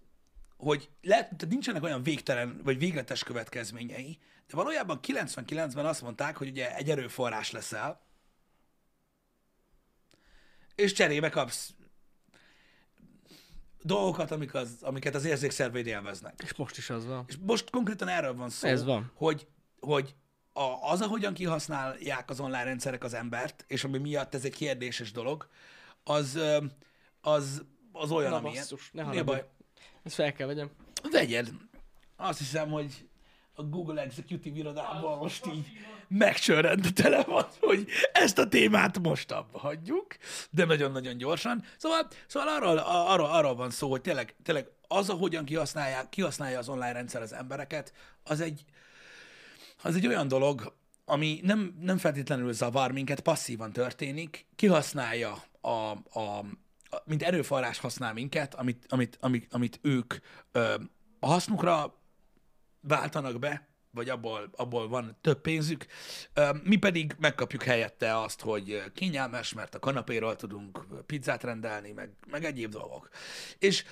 [0.56, 6.48] Hogy lehet, tehát nincsenek olyan végtelen, vagy végletes következményei, de valójában 99-ben azt mondták, hogy
[6.48, 8.00] ugye egy erőforrás leszel,
[10.74, 11.74] és cserébe kapsz
[13.82, 16.40] dolgokat, amik az, amiket az érzékszerveid élveznek.
[16.42, 17.24] És most is az van.
[17.28, 19.12] És most konkrétan erről van szó, Ez van.
[19.14, 19.46] hogy,
[19.80, 20.14] hogy
[20.52, 25.12] a, az, ahogyan kihasználják az online rendszerek az embert, és ami miatt ez egy kérdéses
[25.12, 25.48] dolog,
[26.04, 26.38] az,
[27.20, 28.56] az, az olyan, Na amilyen.
[28.56, 29.30] basszus, ne Mi a haragudj.
[29.36, 29.48] baj?
[30.02, 30.70] Ezt fel kell vegyem.
[31.10, 31.48] Vegyed.
[32.16, 33.08] Azt hiszem, hogy
[33.54, 35.66] a Google Executive irodában most így
[36.08, 40.06] megcsörrend tele van, hogy ezt a témát most abba hagyjuk,
[40.50, 41.64] de nagyon-nagyon gyorsan.
[41.76, 46.68] Szóval, szóval arról, arról, arról van szó, hogy tényleg, tényleg az, ahogyan kihasználják, kihasználja az
[46.68, 47.92] online rendszer az embereket,
[48.22, 48.64] az egy,
[49.82, 55.98] az egy olyan dolog, ami nem, nem feltétlenül zavar minket, passzívan történik, kihasználja a, a,
[56.20, 56.44] a
[57.04, 60.14] mint erőforrás használ minket, amit, amit, amit, amit ők
[60.52, 60.74] ö,
[61.20, 61.98] a hasznukra
[62.80, 65.86] váltanak be, vagy abból, abból van több pénzük,
[66.62, 72.44] mi pedig megkapjuk helyette azt, hogy kényelmes, mert a kanapéról tudunk pizzát rendelni, meg, meg
[72.44, 73.08] egyéb dolgok.
[73.58, 73.84] És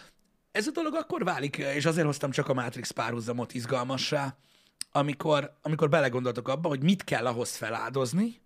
[0.52, 4.36] ez a dolog akkor válik, és azért hoztam csak a Matrix párhuzamot izgalmassá,
[4.92, 8.40] amikor, amikor belegondoltok abba, hogy mit kell ahhoz feláldozni,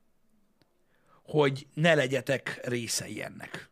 [1.22, 3.70] hogy ne legyetek részei ennek.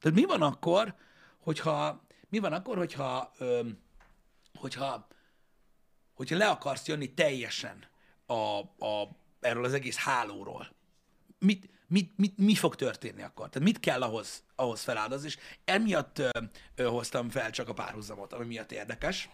[0.00, 0.94] Tehát mi van akkor,
[1.38, 3.78] hogyha, mi van akkor, hogyha, öm,
[4.54, 5.06] hogyha,
[6.14, 7.84] hogyha le akarsz jönni teljesen
[8.26, 10.76] a, a, erről az egész hálóról?
[11.38, 13.48] Mit, mit, mit, mi fog történni akkor?
[13.48, 15.26] Tehát mit kell ahhoz, ahhoz feláldozni?
[15.26, 16.28] És emiatt ö,
[16.74, 19.28] ö, hoztam fel csak a párhuzamot, ami miatt érdekes.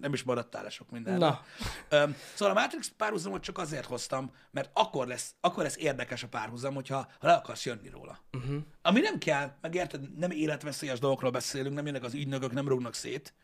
[0.00, 1.18] Nem is maradtál le sok mindenre.
[1.18, 1.44] Na.
[1.88, 6.28] Öm, Szóval a Matrix párhuzamot csak azért hoztam, mert akkor lesz, akkor lesz érdekes a
[6.28, 8.18] párhuzam, hogyha ha le akarsz jönni róla.
[8.32, 8.62] Uh-huh.
[8.82, 12.94] Ami nem kell, meg érted, nem életveszélyes dolgokról beszélünk, nem jönnek az ügynökök, nem rúgnak
[12.94, 13.34] szét.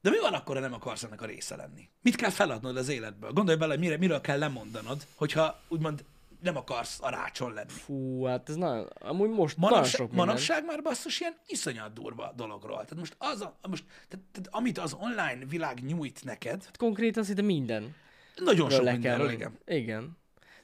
[0.00, 1.88] De mi van akkor, ha nem akarsz ennek a része lenni?
[2.02, 3.32] Mit kell feladnod az életből?
[3.32, 6.04] Gondolj bele, mire, miről kell lemondanod, hogyha úgymond
[6.40, 7.68] nem akarsz a rácson lenni.
[7.70, 10.26] Fú, hát ez nagyon, amúgy most nagyon Manapság, sok minden.
[10.26, 12.74] manapság már basszus ilyen iszonyat durva dologról.
[12.74, 17.24] Tehát most, az a, most tehát, tehát, amit az online világ nyújt neked, Hát konkrétan
[17.24, 17.94] szinte minden.
[18.36, 19.34] nagyon sok mindenről, kell.
[19.36, 19.58] igen.
[19.66, 20.16] Igen.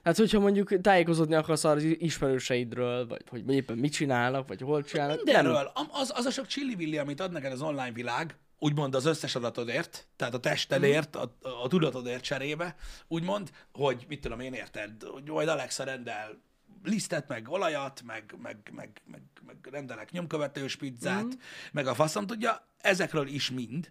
[0.04, 5.16] Hát, hogyha mondjuk tájékozódni akarsz az ismerőseidről, vagy hogy éppen mit csinálnak, vagy hol csinálnak.
[5.24, 5.70] Mindenről.
[5.74, 9.34] Am- Az, az a sok csillivilli, amit ad neked az online világ, úgymond az összes
[9.34, 12.76] adatodért, tehát a testedért, a, a tudatodért cserébe,
[13.08, 16.42] úgymond, hogy mit tudom én érted, hogy majd Alexa rendel
[16.82, 21.30] lisztet, meg olajat, meg, meg, meg, meg, meg rendelek nyomkövetős pizzát, mm.
[21.72, 23.90] meg a faszom tudja, ezekről is mind.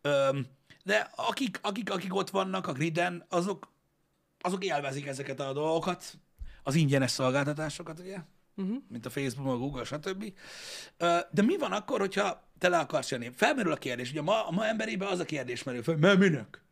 [0.00, 0.46] Öm,
[0.84, 3.72] de akik, akik, akik ott vannak a griden, azok,
[4.40, 6.18] azok élvezik ezeket a dolgokat,
[6.62, 8.18] az ingyenes szolgáltatásokat, ugye?
[8.56, 8.76] Uh-huh.
[8.88, 10.32] Mint a Facebook, a Google, stb.
[11.30, 13.30] De mi van akkor, hogyha te le akarsz jönni?
[13.34, 16.62] Felmerül a kérdés, ugye ma, a ma emberében az a kérdés merül fel, mert minek?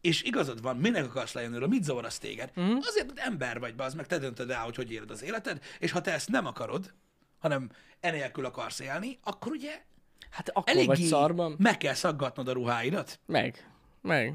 [0.00, 2.50] És igazad van, minek akarsz lejönni róla, mit zavar az téged?
[2.56, 2.78] Uh-huh.
[2.86, 5.90] Azért, mert ember vagy, az meg te döntöd el, hogy hogy éled az életed, és
[5.90, 6.92] ha te ezt nem akarod,
[7.38, 9.82] hanem enélkül akarsz élni, akkor ugye
[10.30, 11.54] Hát akkor vagy eléggé szarban.
[11.58, 13.70] meg kell szaggatnod a ruháidat, Meg.
[14.00, 14.34] Meg.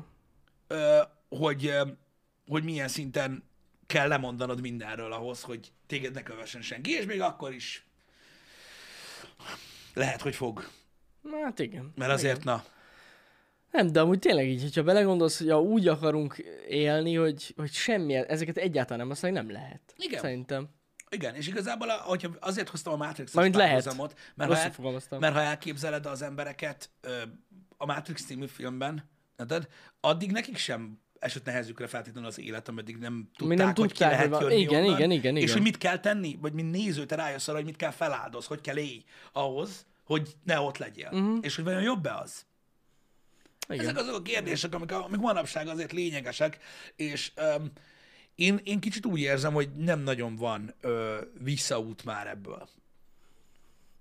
[0.68, 1.74] ö, hogy,
[2.48, 3.44] hogy milyen szinten
[3.86, 7.86] kell lemondanod mindenről ahhoz, hogy téged ne kövessen senki, és még akkor is
[9.94, 10.68] lehet, hogy fog.
[11.44, 11.92] Hát igen.
[11.96, 12.64] Mert azért, na,
[13.72, 16.38] Nem, de amúgy tényleg így, hogyha belegondolsz, hogy úgy akarunk
[16.70, 19.82] élni, hogy, hogy semmi, ezeket egyáltalán nem, aztán nem lehet.
[19.98, 20.20] Igen.
[20.22, 20.70] Szerintem.
[21.10, 25.20] igen, és igazából, a- hogyha azért hoztam a Matrix párhuzamot, mert ha, Rosszul el, fogalmaztam.
[25.20, 27.22] mert ha elképzeled az embereket ö,
[27.78, 29.10] a Matrix című filmben,
[29.40, 29.68] érted?
[30.00, 34.12] addig nekik sem esett nehezükre feltétlenül az élet, ameddig nem tudták, nem hogy ki tudták,
[34.12, 35.54] lehet hogy jönni igen, onnan, igen, igen, és igen.
[35.54, 38.62] hogy mit kell tenni, vagy mint néző, te rájössz arra, hogy mit kell feláldoz, hogy
[38.62, 41.10] kell élj ahhoz, hogy ne ott legyél.
[41.12, 41.38] Uh-huh.
[41.42, 42.46] És hogy vajon jobb-e az?
[43.70, 43.80] Igen.
[43.86, 46.60] Ezek azok a kérdések, amik, amik manapság azért lényegesek,
[46.96, 47.72] és um,
[48.36, 52.70] én, én kicsit úgy érzem, hogy nem nagyon van ö, visszaút már ebből.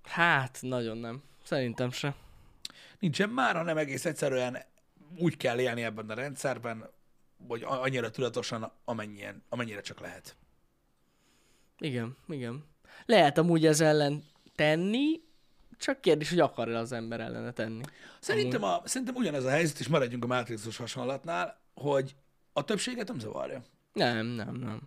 [0.03, 1.23] Hát, nagyon nem.
[1.43, 2.15] Szerintem se.
[2.99, 4.57] Nincsen már, hanem egész egyszerűen
[5.17, 6.89] úgy kell élni ebben a rendszerben,
[7.47, 10.35] a- annyira tudatosan, amennyien, amennyire csak lehet.
[11.79, 12.63] Igen, igen.
[13.05, 14.23] Lehet amúgy ez ellen
[14.55, 15.21] tenni,
[15.77, 17.81] csak kérdés, hogy akar-e az ember ellene tenni.
[18.19, 22.15] Szerintem, a, szerintem ugyanez a helyzet, és maradjunk a Matrixos hasonlatnál, hogy
[22.53, 23.63] a többséget nem zavarja.
[23.93, 24.81] Nem, nem, nem.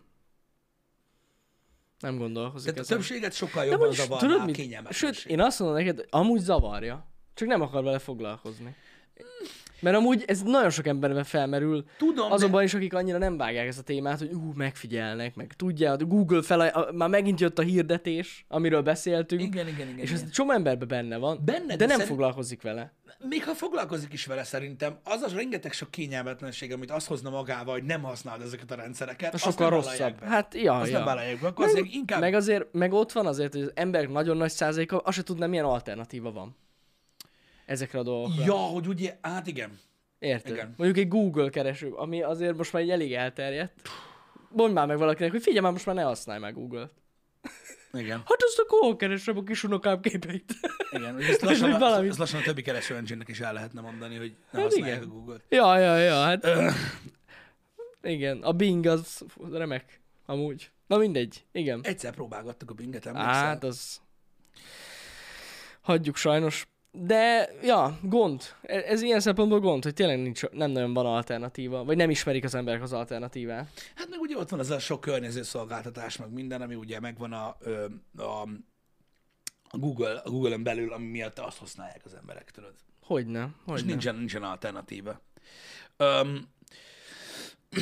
[2.01, 2.97] Nem gondolkozik Tehát a ezen.
[2.97, 5.15] többséget sokkal jobban zavarná tudod a kényelmetlenség.
[5.15, 7.07] Sőt, én azt mondom neked, amúgy zavarja.
[7.35, 8.75] Csak nem akar vele foglalkozni.
[9.81, 13.79] Mert amúgy ez nagyon sok emberben felmerül, Tudom, azonban is, akik annyira nem vágják ezt
[13.79, 18.45] a témát, hogy ú, megfigyelnek, meg tudják, Google fel, a, már megint jött a hirdetés,
[18.49, 19.99] amiről beszéltünk, Igen, igen, igen.
[19.99, 20.23] és igen.
[20.23, 22.93] ez csomó emberben benne van, Benne, de, de nem szerint- foglalkozik vele.
[23.29, 27.75] Még ha foglalkozik is vele szerintem, az az rengeteg sok kényelmetlenség, amit azt hozna magával,
[27.75, 30.21] hogy nem használod ezeket a rendszereket, Az sokkal rosszabb.
[30.21, 30.27] Be.
[30.27, 30.97] Hát, ja, azt ja.
[30.97, 32.21] nem vállalják be, akkor azért inkább...
[32.21, 35.47] Meg azért, meg ott van azért, hogy az emberek nagyon nagy százaléka, azt se tudná,
[35.47, 36.57] milyen alternatíva van
[37.71, 38.45] ezekre a dolgokra.
[38.45, 39.79] Ja, hogy ugye, hát igen.
[40.19, 40.53] Érted?
[40.53, 40.75] Igen.
[40.77, 43.89] Mondjuk egy Google kereső, ami azért most már egy elég elterjedt.
[44.49, 46.93] Mondd már meg valakinek, hogy figyelj már, most már ne használj meg Google-t.
[47.93, 48.19] Igen.
[48.19, 50.53] Hát azt akkor hol keresem a kis unokám képeit?
[50.91, 52.09] Igen, hogy ezt lassan, valami.
[52.09, 55.09] ezt lassan a többi kereső engine is el lehetne mondani, hogy ne Hát használják igen.
[55.11, 55.45] a Google-t.
[55.49, 56.47] ja, ja, ja, hát...
[58.03, 60.71] igen, a Bing az remek, amúgy.
[60.87, 61.81] Na mindegy, igen.
[61.83, 63.33] Egyszer próbálgattuk a Binget, emlékszel?
[63.33, 64.01] Hát az...
[65.81, 66.69] Hagyjuk sajnos.
[66.93, 68.43] De, ja, gond.
[68.63, 72.45] E- Ez ilyen szempontból gond, hogy tényleg nincs, nem nagyon van alternatíva, vagy nem ismerik
[72.45, 73.69] az emberek az alternatívát.
[73.95, 77.33] Hát meg ugye ott van az a sok környező szolgáltatás, meg minden, ami ugye megvan
[77.33, 77.57] a,
[78.17, 78.43] a,
[79.71, 82.75] a Google, a Google-ön belül, ami miatt azt használják az emberek, tudod.
[83.03, 83.87] Hogyne, És hogyne.
[83.87, 85.21] nincsen, nincsen alternatíva.
[85.97, 86.49] Öm,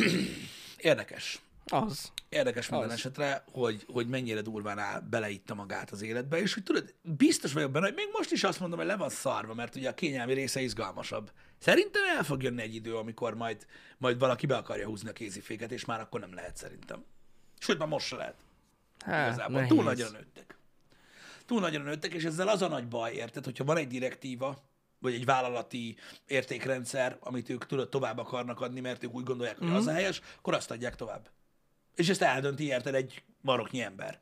[0.79, 1.41] érdekes.
[1.67, 2.13] Az.
[2.29, 2.95] Érdekes minden Az.
[2.95, 7.71] esetre, hogy, hogy mennyire durván áll, beleitta magát az életbe, és hogy tudod, biztos vagyok
[7.71, 10.33] benne, hogy még most is azt mondom, hogy le van szarva, mert ugye a kényelmi
[10.33, 11.31] része izgalmasabb.
[11.59, 13.67] Szerintem el fog jönni egy idő, amikor majd,
[13.99, 17.05] majd valaki be akarja húzni a kéziféket, és már akkor nem lehet szerintem.
[17.59, 18.37] Sőt, már most se lehet.
[19.05, 19.69] Hát, Igazából nehéz.
[19.69, 20.59] túl nagyra nőttek.
[21.47, 24.65] Túl nagyra nőttek, és ezzel az a nagy baj, érted, hogyha van egy direktíva,
[24.99, 29.69] vagy egy vállalati értékrendszer, amit ők tudod tovább akarnak adni, mert ők úgy gondolják, hogy
[29.69, 29.75] mm.
[29.75, 31.29] az a helyes, akkor azt adják tovább.
[31.99, 34.21] És ezt eldönti, érted, egy maroknyi ember.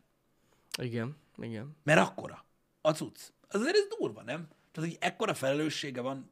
[0.78, 1.76] Igen, igen.
[1.82, 2.44] Mert akkora
[2.80, 3.18] a cucc.
[3.48, 4.48] Azért ez durva, nem?
[4.72, 6.30] Tehát, hogy ekkora felelőssége van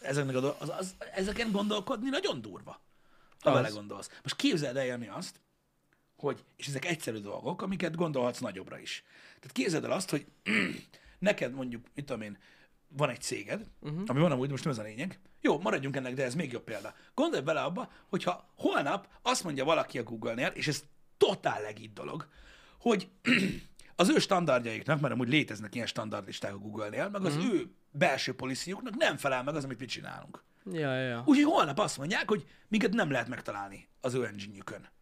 [0.00, 2.80] ezeknek a dolgok, az, az, ezeken gondolkodni nagyon durva,
[3.40, 4.10] ha vele gondolsz.
[4.22, 5.40] Most képzeld el, Jani, azt,
[6.16, 9.04] hogy, és ezek egyszerű dolgok, amiket gondolhatsz nagyobbra is.
[9.24, 10.26] Tehát képzeld el azt, hogy
[11.18, 12.38] neked mondjuk, mit tudom én,
[12.96, 14.02] van egy céged, uh-huh.
[14.06, 15.18] ami van amúgy, most nem ez a lényeg.
[15.40, 16.94] Jó, maradjunk ennek, de ez még jobb példa.
[17.14, 20.84] Gondolj bele abba, hogyha holnap azt mondja valaki a Google-nél, és ez
[21.16, 22.28] totál legit dolog,
[22.78, 23.08] hogy
[23.96, 27.54] az ő standardjaiknak, mert amúgy léteznek ilyen standardlisták a Google-nél, meg az uh-huh.
[27.54, 30.42] ő belső policyjuknak nem felel meg az, amit mi csinálunk.
[30.72, 31.22] Ja, ja, ja.
[31.26, 34.92] Úgyhogy holnap azt mondják, hogy minket nem lehet megtalálni az ő engine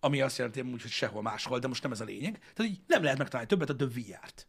[0.00, 2.38] Ami azt jelenti, hogy sehol máshol, de most nem ez a lényeg.
[2.54, 4.46] Tehát így nem lehet megtalálni többet a The VR-t.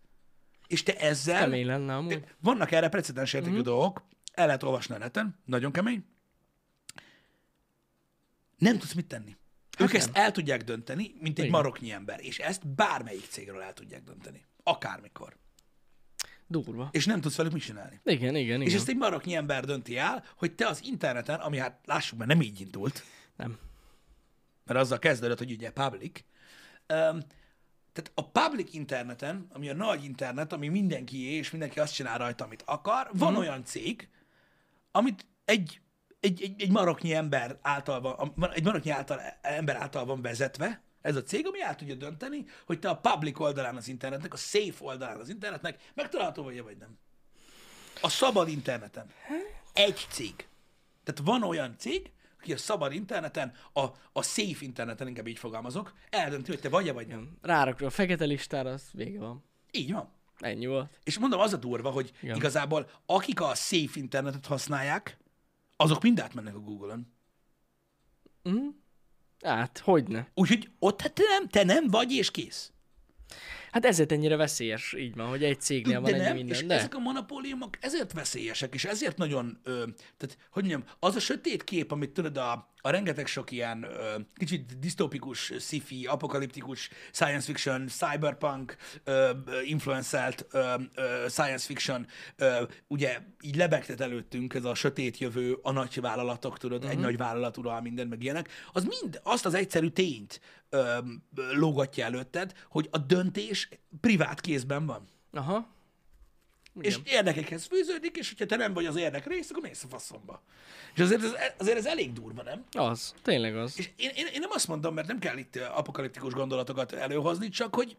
[0.71, 1.39] És te ezzel...
[1.39, 2.25] Kemény lenne amúgy.
[2.39, 3.63] Vannak erre precedens értékű mm-hmm.
[3.63, 6.05] dolgok, el lehet olvasni a neten, nagyon kemény.
[8.57, 9.37] Nem tudsz mit tenni.
[9.71, 10.01] Hát ők nem.
[10.01, 11.57] ezt el tudják dönteni, mint egy Igen.
[11.57, 14.45] maroknyi ember, és ezt bármelyik cégről el tudják dönteni.
[14.63, 15.37] Akármikor.
[16.47, 16.89] Durva.
[16.91, 17.99] És nem tudsz velük mit csinálni.
[18.03, 18.79] Igen, igen, És igen.
[18.79, 22.41] ezt egy maroknyi ember dönti el, hogy te az interneten, ami hát lássuk már nem
[22.41, 23.03] így indult,
[23.35, 23.57] Nem.
[24.65, 26.23] mert azzal kezdődött, hogy ugye public,
[26.93, 27.19] um,
[27.93, 32.43] tehát a public interneten, ami a nagy internet, ami mindenkié, és mindenki azt csinál rajta,
[32.43, 34.09] amit akar, van olyan cég,
[34.91, 35.81] amit egy,
[36.19, 41.15] egy, egy, egy maroknyi ember által van, egy maroknyi által, ember által van vezetve, ez
[41.15, 44.75] a cég, ami el tudja dönteni, hogy te a public oldalán az internetnek, a safe
[44.79, 46.97] oldalán az internetnek megtalálható vagy, vagy nem.
[48.01, 49.11] A szabad interneten.
[49.73, 50.47] Egy cég.
[51.03, 55.93] Tehát van olyan cég, aki a szabad interneten, a, a safe interneten, inkább így fogalmazok,
[56.09, 57.37] eldönti, hogy te vagy-e vagy nem.
[57.41, 59.43] Rárakod a fekete listára, az vége van.
[59.71, 60.09] Így van.
[60.37, 60.99] Ennyi volt.
[61.03, 62.35] És mondom, az a durva, hogy Igen.
[62.35, 65.17] igazából akik a safe internetet használják,
[65.75, 67.13] azok mind átmennek a Google-on.
[69.41, 70.31] Hát, hogyne.
[70.33, 72.71] Úgyhogy ott hát te nem, te nem vagy, és kész.
[73.71, 76.55] Hát ezért ennyire veszélyes, így van, hogy egy cégnél van de ennyi nem, minden.
[76.55, 79.71] és De ezek a monopóliumok ezért veszélyesek, és ezért nagyon, ö,
[80.17, 84.15] tehát, hogy mondjam, az a sötét kép, amit tudod, a, a rengeteg sok ilyen ö,
[84.35, 89.29] kicsit disztópikus, sci-fi, apokaliptikus, science fiction, cyberpunk, ö,
[89.65, 95.71] influencelt ö, ö, science fiction, ö, ugye így lebegtet előttünk ez a sötét jövő, a
[95.71, 96.87] nagy vállalatok, tudod, Mhm.
[96.87, 96.99] uh-huh.
[97.05, 100.39] egy nagy vállalat ural minden, meg ilyenek, az mind azt az egyszerű tényt
[100.69, 100.97] ö,
[101.53, 103.69] lógatja előtted, hogy a döntés
[104.01, 105.07] privát kézben van.
[105.31, 105.79] Aha.
[106.79, 110.43] És érdekekhez fűződik, és hogyha te nem vagy az érdek rész, akkor mész a faszomba.
[110.93, 112.65] És azért ez, azért ez elég durva, nem?
[112.71, 113.77] Az, tényleg az.
[113.77, 117.75] És én, én, én nem azt mondom, mert nem kell itt apokaliptikus gondolatokat előhozni, csak
[117.75, 117.97] hogy,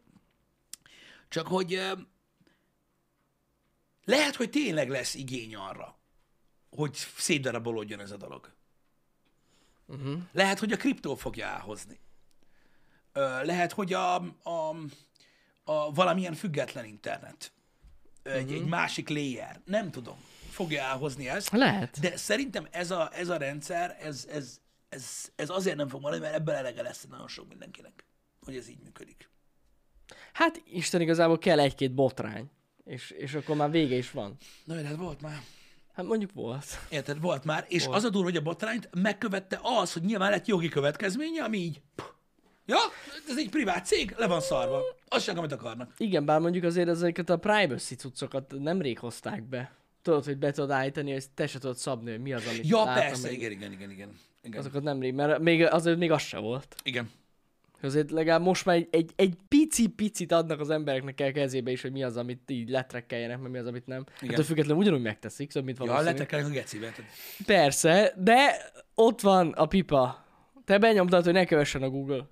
[1.29, 1.81] csak hogy
[4.05, 5.99] lehet, hogy tényleg lesz igény arra,
[6.71, 8.53] hogy szétdarabolódjon ez a dolog.
[9.87, 10.21] Uh-huh.
[10.33, 12.01] Lehet, hogy a kriptó fogja elhozni.
[13.43, 14.77] Lehet, hogy a, a,
[15.65, 17.53] a valamilyen független internet.
[18.25, 18.41] Uh-huh.
[18.41, 19.61] Egy, egy másik layer.
[19.65, 20.17] Nem tudom.
[20.51, 21.51] Fogja elhozni ezt.
[21.51, 22.01] Lehet.
[22.01, 26.25] De szerintem ez a, ez a rendszer, ez, ez, ez, ez azért nem fog maradni,
[26.25, 28.05] mert ebből elege lesz nagyon sok mindenkinek,
[28.41, 29.31] hogy ez így működik.
[30.33, 32.51] Hát Isten igazából kell egy-két botrány.
[32.85, 34.37] És, és akkor már vége is van.
[34.65, 35.43] Na, de hát volt már.
[35.93, 36.65] Hát mondjuk volt.
[36.89, 37.65] Érted, volt már.
[37.69, 37.97] És Volt.
[37.97, 41.81] az a durva, hogy a botrányt megkövette az, hogy nyilván lett jogi következménye, ami így...
[41.95, 42.07] puh.
[42.67, 42.77] Ja,
[43.29, 44.81] ez egy privát cég, le van szarva.
[45.09, 45.93] Azt sem, amit akarnak.
[45.99, 49.73] Igen, bár mondjuk azért ezeket a privacy cuccokat nemrég hozták be.
[50.03, 52.85] Tudod, hogy be tudod állítani, hogy te se tudod szabni, hogy mi az, amit Ja,
[52.85, 54.15] láttam, persze, igen, igen, igen, igen.
[54.43, 54.61] igen.
[54.61, 56.75] Azokat nemrég, mert még, azért még az se volt.
[56.83, 57.11] Igen.
[57.83, 61.93] Azért legalább most már egy, egy, egy pici-picit adnak az embereknek el kezébe is, hogy
[61.93, 64.05] mi az, amit így letrekkeljenek, meg mi az, amit nem.
[64.21, 64.35] Igen.
[64.37, 66.13] Hát függetlenül ugyanúgy megteszik, szóval mint Ja, valószínű.
[66.13, 66.93] letekelnek a gecibe.
[67.47, 68.57] Persze, de
[68.95, 70.25] ott van a pipa.
[70.65, 72.27] Te benyomtad, hogy ne kövessen a Google,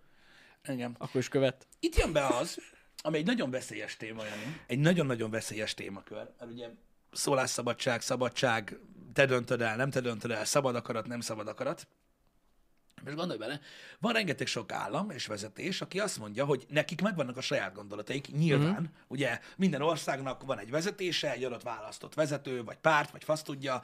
[0.68, 0.96] Igen.
[0.98, 1.66] akkor is követ.
[1.80, 2.58] Itt jön be az,
[3.02, 4.60] ami egy nagyon veszélyes téma, Jani.
[4.66, 6.28] Egy nagyon-nagyon veszélyes témakör.
[6.38, 6.68] Mert ugye
[7.12, 8.78] szólásszabadság, szabadság,
[9.12, 11.86] te döntöd el, nem te döntöd el, szabad akarat, nem szabad akarat.
[13.06, 13.60] És gondolj bele,
[13.98, 18.32] van rengeteg sok állam és vezetés, aki azt mondja, hogy nekik megvannak a saját gondolataik,
[18.32, 18.84] nyilván, mm-hmm.
[19.06, 23.82] ugye minden országnak van egy vezetése, egy adott választott vezető, vagy párt, vagy fasz tudja,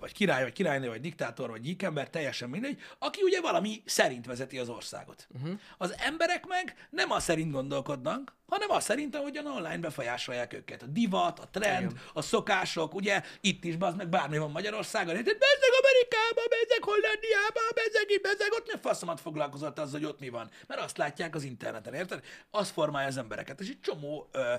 [0.00, 4.58] vagy király, vagy királynő, vagy diktátor, vagy gyíkember, teljesen mindegy, aki ugye valami szerint vezeti
[4.58, 5.26] az országot.
[5.34, 5.58] Uh-huh.
[5.78, 10.82] Az emberek meg nem az szerint gondolkodnak, hanem az szerint, ahogyan online befolyásolják őket.
[10.82, 12.02] A divat, a trend, Igen.
[12.12, 15.38] a szokások, ugye itt is, az meg bármi van Magyarországon, érted?
[15.38, 20.28] Bezzeg Amerikába, bezzeg Hollandiába, bezzeg itt, bezzeg ott, mi faszomat foglalkozott az, hogy ott mi
[20.28, 20.50] van.
[20.66, 22.24] Mert azt látják az interneten, érted?
[22.50, 23.60] Az formálja az embereket.
[23.60, 24.54] És egy csomó ö,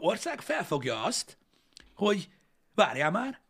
[0.00, 1.38] ország felfogja azt,
[1.94, 2.28] hogy
[2.74, 3.40] várjál már,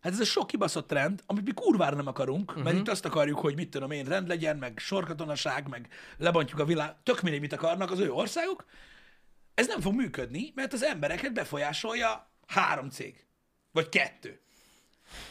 [0.00, 2.64] Hát ez a sok kibaszott trend, amit mi kurvára nem akarunk, uh-huh.
[2.64, 6.64] mert itt azt akarjuk, hogy mit tudom én, rend legyen, meg sorkatonaság, meg lebontjuk a
[6.64, 8.64] világ, tök mindegy, mit akarnak az ő országok.
[9.54, 13.26] Ez nem fog működni, mert az embereket befolyásolja három cég.
[13.72, 14.40] Vagy kettő.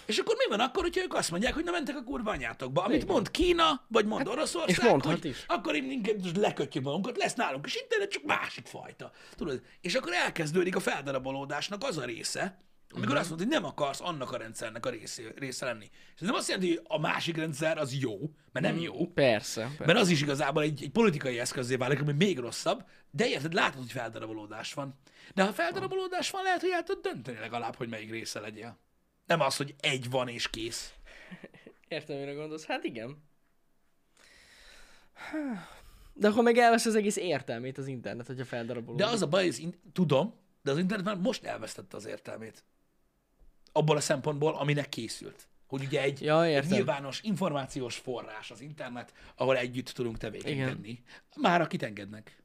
[0.06, 2.84] És akkor mi van akkor, hogyha ők azt mondják, hogy na mentek a kurva anyátokba?
[2.84, 3.08] Amit Igen.
[3.14, 5.44] mond Kína, vagy mond Oroszország, és mondhat hogy is.
[5.48, 9.12] akkor inkább lekötjük magunkat, lesz nálunk is internet, csak másik fajta.
[9.36, 9.62] Tudod?
[9.82, 12.58] És akkor elkezdődik a feldarabolódásnak az a része,
[12.94, 13.20] amikor Mhm.
[13.20, 15.90] azt mondod, hogy nem akarsz annak a rendszernek a része, része lenni.
[16.16, 18.18] És ez nem azt jelenti, hogy a másik rendszer az jó,
[18.52, 19.62] mert nem jó, Persze.
[19.62, 19.86] persze.
[19.86, 23.80] mert az is igazából egy, egy politikai eszközé válik, ami még rosszabb, de érted, látod,
[23.82, 25.00] hogy feldarabolódás van.
[25.36, 28.78] De ha feldarabolódás van, lehet, hogy el tudod dönteni legalább, hogy melyik része legyél.
[29.28, 30.94] Nem az, hogy egy van és kész.
[31.88, 32.66] Értem, mire gondolsz.
[32.66, 33.24] Hát igen.
[36.14, 39.00] De akkor meg elvesz az egész értelmét az internet, hogyha feldarabolod.
[39.00, 42.06] De az a baj, hogy az in- tudom, de az internet már most elvesztette az
[42.06, 42.64] értelmét.
[43.72, 45.48] Abból a szempontból, aminek készült.
[45.68, 50.90] Hogy ugye egy, Ja, egy nyilvános információs forrás az internet, ahol együtt tudunk tevékenykedni.
[50.90, 51.04] Igen.
[51.36, 52.44] Már akit engednek.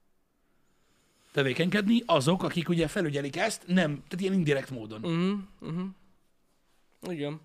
[1.32, 5.04] Tevékenykedni azok, akik ugye felügyelik ezt, nem, tehát ilyen indirekt módon.
[5.04, 5.88] Uh-huh, uh-huh.
[7.10, 7.40] Igen.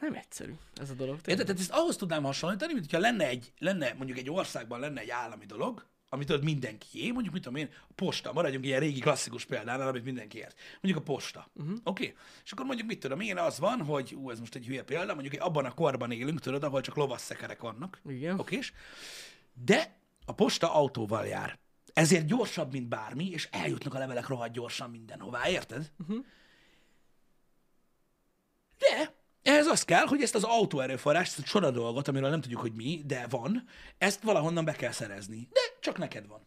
[0.00, 1.20] Nem egyszerű ez a dolog.
[1.20, 1.44] Tényleg.
[1.44, 5.10] Tehát ezt ahhoz tudnám hasonlítani, mint hogyha lenne egy, lenne mondjuk egy országban lenne egy
[5.10, 9.44] állami dolog, amit tudod mindenkié, mondjuk mit tudom én, a posta, maradjunk ilyen régi klasszikus
[9.44, 10.58] példánál, amit mindenki ért.
[10.80, 11.50] Mondjuk a posta.
[11.54, 11.76] Uh-huh.
[11.84, 12.04] Oké?
[12.04, 12.16] Okay?
[12.44, 15.14] És akkor mondjuk mit tudom én, az van, hogy ú, ez most egy hülye példa,
[15.14, 18.00] mondjuk abban a korban élünk, tudod, ahol csak lovasszekerek vannak.
[18.08, 18.38] Igen.
[18.38, 18.58] Oké?
[19.64, 21.58] De a posta autóval jár.
[21.92, 25.90] Ezért gyorsabb, mint bármi, és eljutnak a levelek rohadt gyorsan mindenhová, érted?
[25.98, 26.24] Uh-huh.
[28.78, 32.60] De ehhez az kell, hogy ezt az autóerőforrást, ezt a csoda dolgot, amiről nem tudjuk,
[32.60, 33.64] hogy mi, de van,
[33.98, 35.48] ezt valahonnan be kell szerezni.
[35.52, 36.46] De csak neked van.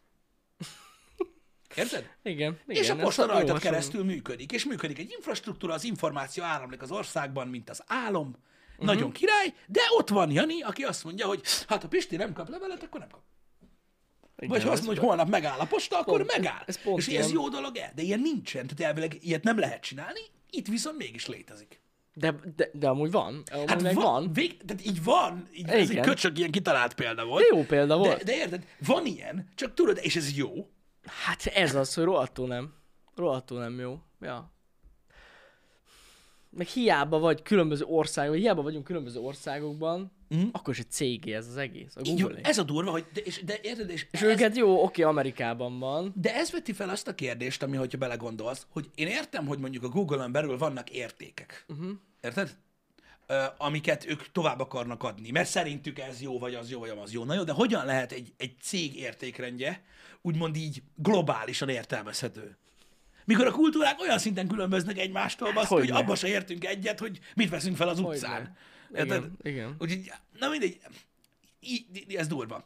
[1.76, 2.10] Érted?
[2.24, 2.84] Igen, igen.
[2.84, 3.60] és a ez posta rajtad hasonló.
[3.62, 4.52] keresztül működik.
[4.52, 8.28] És működik egy infrastruktúra, az információ áramlik az országban, mint az álom.
[8.28, 8.36] Mhm.
[8.72, 8.86] Uh-huh.
[8.86, 12.50] Nagyon király, de ott van Jani, aki azt mondja, hogy hát ha Pisti nem kap
[12.50, 13.22] levelet, akkor nem kap.
[14.38, 16.64] Igen, Vagy ha azt ez mondja, hogy holnap megáll a posta, akkor pont- megáll.
[16.66, 17.30] ez pont és ez ilyen.
[17.30, 17.92] jó dolog-e?
[17.96, 21.81] De ilyen nincsen, tehát elvileg ilyet nem lehet csinálni, itt viszont mégis létezik.
[22.14, 23.44] De, de, de amúgy van.
[23.52, 24.34] Amúgy Hát meg van, van.
[24.34, 27.42] Vég, tehát így van, így, ez egy köcsög ilyen kitalált példa volt.
[27.50, 28.18] De jó példa volt.
[28.18, 30.70] De, de érted, van ilyen, csak tudod, és ez jó,
[31.06, 32.74] Hát ez az, hogy rohadtul nem.
[33.16, 34.00] Rohadtul nem jó.
[34.22, 34.52] Ja.
[36.50, 40.48] Meg hiába vagy különböző országok, hiába vagyunk különböző országokban, mm.
[40.52, 42.40] akkor is egy cégé ez az egész, a Így, Google.
[42.42, 45.80] ez a durva, hogy de, és, de érted, és, és ez, őket jó, oké, Amerikában
[45.80, 46.14] van.
[46.16, 49.84] de ez veti fel azt a kérdést, ami, hogyha belegondolsz, hogy én értem, hogy mondjuk
[49.84, 51.66] a Google-on belül vannak értékek.
[51.68, 51.92] Uh-huh.
[52.22, 52.58] Érted?
[53.28, 57.14] Ö, amiket ők tovább akarnak adni, mert szerintük ez jó, vagy az jó, vagy az
[57.14, 57.24] jó.
[57.24, 59.84] Na jó, de hogyan lehet egy, egy cég értékrendje
[60.22, 62.58] úgymond így globálisan értelmezhető?
[63.26, 65.98] Mikor a kultúrák olyan szinten különböznek egymástól, baszki, hogy Hogyne.
[65.98, 68.40] abba se értünk egyet, hogy mit veszünk fel az utcán.
[68.40, 68.52] Érted?
[68.96, 69.76] Igen, igen.
[69.80, 70.80] Úgyhogy, na mindegy,
[71.60, 72.64] í- í- ez durva.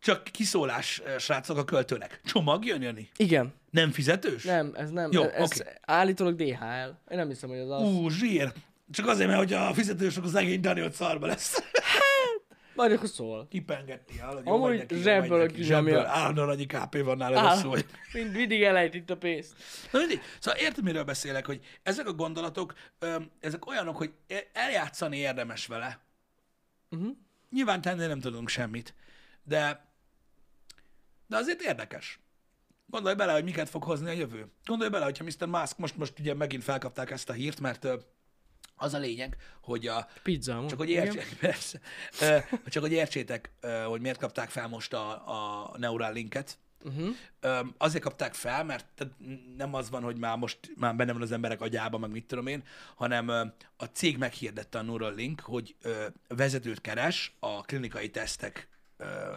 [0.00, 2.20] Csak kiszólás, srácok, a költőnek.
[2.24, 3.08] Csomag jön, Jani?
[3.16, 3.52] Igen.
[3.70, 4.44] Nem fizetős?
[4.44, 5.12] Nem, ez nem.
[5.12, 5.70] Jó, ez oké.
[5.80, 6.88] állítólag DHL.
[7.10, 7.82] Én nem hiszem, hogy az az.
[7.82, 8.52] Ú, zsír.
[8.90, 11.62] Csak azért, mert hogyha a fizetős, akkor szegény Dani ott szarba lesz.
[12.78, 13.46] Majd akkor szól.
[13.48, 14.46] Kipengeti, hallod?
[14.46, 15.64] Amúgy megy neki, jó, zsebből kinyomja.
[15.64, 17.86] Zsebből, állandóan annyi KP van nála, Á, rosszul vagy.
[18.12, 19.54] mind, mindig elejt itt a pénzt.
[19.92, 20.20] Na mindig.
[20.40, 25.66] Szóval érted, miről beszélek, hogy ezek a gondolatok, öm, ezek olyanok, hogy e- eljátszani érdemes
[25.66, 26.00] vele.
[26.90, 27.16] Uh-huh.
[27.50, 28.94] Nyilván tenni nem tudunk semmit,
[29.42, 29.90] de,
[31.26, 32.20] de azért érdekes.
[32.86, 34.46] Gondolj bele, hogy miket fog hozni a jövő.
[34.64, 35.46] Gondolj bele, hogyha Mr.
[35.46, 37.86] Musk most, most ugye megint felkapták ezt a hírt, mert
[38.78, 41.80] az a lényeg, hogy a, Pizza csak hogy értsétek, persze,
[42.66, 43.50] csak hogy értsétek,
[43.86, 45.10] hogy miért kapták fel most a,
[45.70, 46.58] a Neuralinket.
[46.84, 47.14] Uh-huh.
[47.40, 49.06] Ö, Azért kapták fel, mert
[49.56, 52.46] nem az van, hogy már most már benne van az emberek agyában, meg mit tudom
[52.46, 52.62] én,
[52.94, 53.28] hanem
[53.76, 55.76] a cég meghirdette a Neuralink, hogy
[56.28, 58.68] vezetőt keres a klinikai tesztek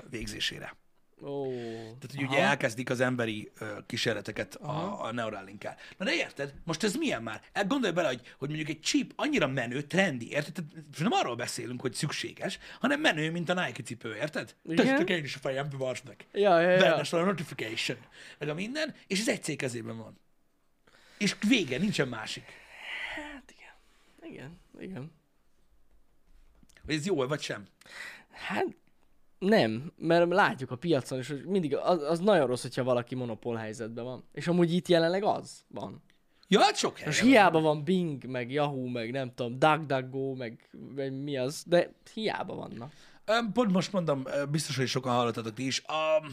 [0.10, 0.76] végzésére.
[1.24, 1.52] Ó.
[1.52, 5.78] Tehát, hogy ugye elkezdik az emberi ö, kísérleteket a, a Neuralinkkel.
[5.98, 6.54] Na de érted?
[6.64, 7.42] Most ez milyen már?
[7.54, 10.54] El- Gondolj bele, hogy, hogy mondjuk egy chip annyira menő, trendi, érted?
[10.54, 14.56] Tehát nem arról beszélünk, hogy szükséges, hanem menő, mint a Nike cipő, érted?
[14.76, 16.26] Tessék én is a fejembe, varsd meg.
[16.34, 16.96] Ja, ja, ja.
[16.96, 17.98] A notification,
[18.38, 20.20] meg a minden, és ez egy cég kezében van.
[21.18, 22.46] És vége, nincsen másik.
[23.16, 23.74] Hát igen.
[24.34, 25.12] Igen, igen.
[26.86, 27.68] Hogy ez jó vagy sem.
[28.32, 28.66] Hát
[29.42, 34.04] nem, mert látjuk a piacon hogy mindig az, az nagyon rossz, hogyha valaki monopól helyzetben
[34.04, 34.24] van.
[34.32, 36.02] És amúgy itt jelenleg az van.
[36.48, 37.08] Ja, hát sok helyen.
[37.08, 41.94] Most hiába van Bing, meg Yahoo, meg nem tudom, DuckDuckGo, meg, meg mi az, de
[42.14, 42.92] hiába vannak.
[43.54, 45.84] Pont most mondom, biztos, hogy sokan hallottatok ti is.
[45.86, 46.26] A,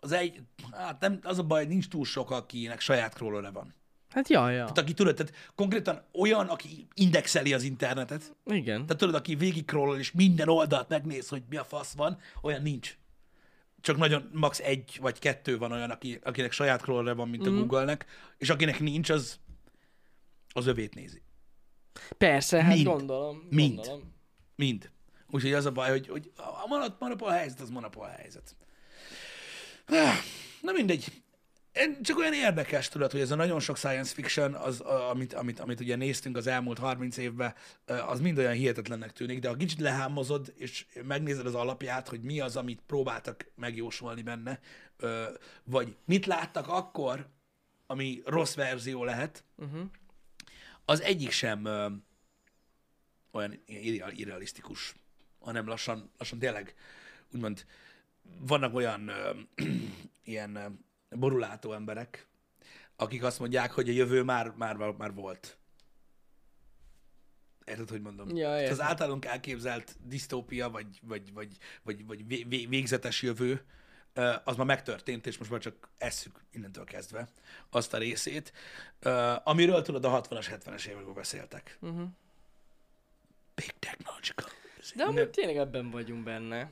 [0.00, 0.40] az egy,
[0.72, 3.74] hát nem, az a baj, nincs túl sok, akinek saját crawlerre van.
[4.14, 4.58] Hát ja, ja.
[4.62, 8.82] Tehát aki tudod, tehát konkrétan olyan, aki indexeli az internetet, Igen.
[8.86, 12.62] tehát tudod, aki végig crawlol és minden oldalt megnéz, hogy mi a fasz van, olyan
[12.62, 12.96] nincs.
[13.80, 14.58] Csak nagyon max.
[14.60, 17.58] egy vagy kettő van olyan, aki, akinek saját crawlerre van, mint a Mhm.
[17.58, 18.06] Google-nek,
[18.38, 19.38] és akinek nincs, az
[20.52, 21.22] az övét nézi.
[22.18, 22.86] Persze, hát Mind.
[22.86, 23.46] gondolom.
[23.50, 23.74] Mind.
[23.74, 24.14] Gondolom.
[24.56, 24.90] Mind.
[25.30, 28.56] Úgyhogy az a baj, hogy, hogy a monop- monopól helyzet, az monopól helyzet.
[30.60, 31.22] Na mindegy.
[32.02, 35.80] Csak olyan érdekes, tudod, hogy ez a nagyon sok science fiction, az, amit, amit, amit
[35.80, 37.54] ugye néztünk az elmúlt 30 évben,
[37.86, 42.40] az mind olyan hihetetlennek tűnik, de ha kicsit lehámozod, és megnézed az alapját, hogy mi
[42.40, 44.60] az, amit próbáltak megjósolni benne,
[45.64, 47.28] vagy mit láttak akkor,
[47.86, 49.84] ami rossz verzió lehet, Uh-huh.
[50.84, 51.68] az egyik sem
[53.30, 54.94] olyan irreal, irrealisztikus,
[55.40, 56.74] hanem lassan, lassan tényleg,
[57.32, 57.66] úgymond,
[58.38, 59.10] vannak olyan
[60.24, 60.78] ilyen
[61.16, 62.26] borulátó emberek,
[62.96, 65.58] akik azt mondják, hogy a jövő már, már, már volt.
[67.64, 68.36] Érted, hogy mondom?
[68.36, 73.64] Ja, Tehát az általunk elképzelt disztópia, vagy, vagy, vagy, vagy, vagy vé- vé- végzetes jövő,
[74.44, 77.28] az már megtörtént, és most már csak esszük innentől kezdve
[77.70, 78.52] azt a részét,
[79.44, 81.78] amiről tudod, a 60-as, 70-es években beszéltek.
[81.80, 82.08] Uh-huh.
[83.54, 84.48] Big technological.
[84.94, 86.70] De amúgy tényleg ebben vagyunk benne.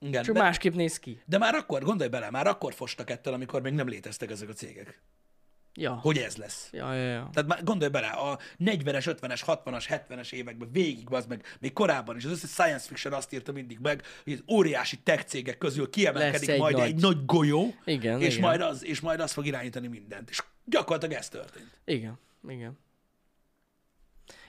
[0.00, 1.22] Igen, Csak de, másképp néz ki.
[1.26, 4.52] de már akkor, gondolj bele, már akkor fostak ettől, amikor még nem léteztek ezek a
[4.52, 5.00] cégek.
[5.74, 5.92] Ja.
[5.94, 6.68] Hogy ez lesz.
[6.72, 7.28] Ja, ja, ja.
[7.32, 12.16] Tehát már gondolj bele, a 40-es, 50-es, 60-as, 70-es években végig, az meg, még korábban
[12.16, 15.90] is, az összes science fiction azt írta mindig meg, hogy az óriási tech cégek közül
[15.90, 16.86] kiemelkedik Lesz egy majd nagy.
[16.86, 18.48] egy nagy golyó, Igen, és, igen.
[18.48, 20.30] Majd az, és majd az fog irányítani mindent.
[20.30, 21.80] És gyakorlatilag ez történt.
[21.84, 22.78] Igen, igen.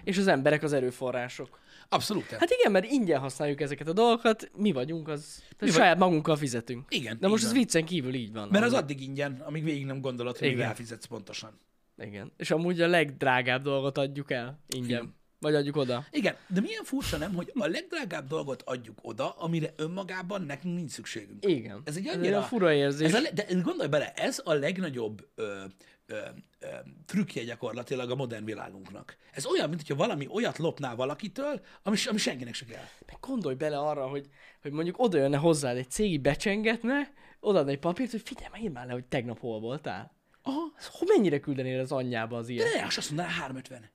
[0.04, 1.60] És az emberek az erőforrások.
[1.94, 2.24] Abszolút.
[2.30, 6.36] Hát, igen, mert ingyen használjuk ezeket a dolgokat, mi vagyunk az, tehát vagy- saját magunkkal
[6.36, 6.86] fizetünk.
[6.90, 7.18] igen.
[7.20, 8.48] De most ez viccen kívül így van.
[8.52, 10.58] Mert az addig ingyen, amíg végig nem gondolod, hogy Igen.
[10.60, 11.60] mivel fizetsz pontosan.
[11.98, 12.32] Igen.
[12.38, 14.90] És amúgy a legdrágább dolgot adjuk el ingyen.
[14.90, 15.16] Igen.
[15.42, 16.06] Vagy adjuk oda.
[16.12, 20.92] Igen, de milyen furcsa nem, hogy a legdrágább dolgot adjuk oda, amire önmagában nekünk nincs
[20.92, 21.46] szükségünk.
[21.46, 21.82] Igen.
[21.86, 22.30] Ez egy Ez annyira...
[22.38, 23.08] olyan fura érzés.
[23.14, 25.64] Ez a, de gondolj bele, ez a legnagyobb ö,
[26.06, 26.16] ö,
[26.60, 26.68] ö,
[27.06, 29.18] trükkje gyakorlatilag a modern világunknak.
[29.32, 32.84] Ez olyan, mint hogyha valami olyat lopnál valakitől, ami, ami senkinek se kell.
[33.08, 34.28] Meg gondolj bele arra, hogy,
[34.62, 38.86] hogy mondjuk oda jönne hozzád egy cégi becsengetne, odaadna egy papírt, hogy figyelj, írd már
[38.86, 40.16] le, hogy tegnap hol voltál.
[40.44, 42.74] Aha, Ez Hogy mennyire küldenél az anyjába az de ilyet?
[42.76, 43.90] ne, azt mondaná 350.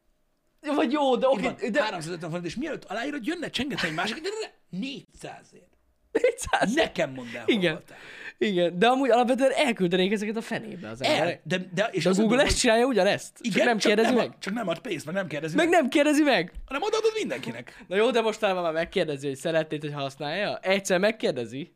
[0.75, 1.83] Vagy jó, de oké, van, de...
[1.83, 5.65] 350 forint, és mielőtt aláírod, jönne csengetni egy másik, de, de, de 400-ért.
[6.13, 6.75] 400.
[6.75, 7.73] Nekem mondd el, Igen.
[7.73, 7.97] voltál.
[8.39, 11.03] Igen, de amúgy alapvetően elküldenék ezeket a fenébe az.
[11.03, 13.39] El, de, de, és De a az Google ezt csinálja ugyanezt?
[13.43, 14.39] hogy- csak nem kérdezi nem meg?
[14.39, 16.53] Csak nem ad pénzt, meg nem kérdezi Meg meg, nem kérdezi meg?
[16.67, 17.85] hanem odaadod mindenkinek.
[17.89, 20.59] Na jó, de mostanában már megkérdezi, hogy szeretnéd, hogy használja?
[20.59, 21.75] Egyszer megkérdezi.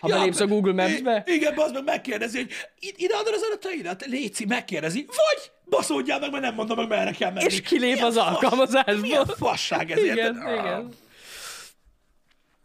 [0.00, 1.22] Ha Ja, belépsz a Google Maps-be?
[1.26, 6.30] Igen, az meg megkérdezi, hogy id- ide adod az adataidat, Léci, megkérdezi, vagy baszódjál meg,
[6.30, 7.44] mert nem mondom meg, merre kell menni.
[7.44, 8.96] És kilép Milyen az fas- alkalmazásból.
[8.96, 10.36] Milyen fasság ez, Igen, érted?
[10.36, 10.52] Ah.
[10.52, 10.88] igen.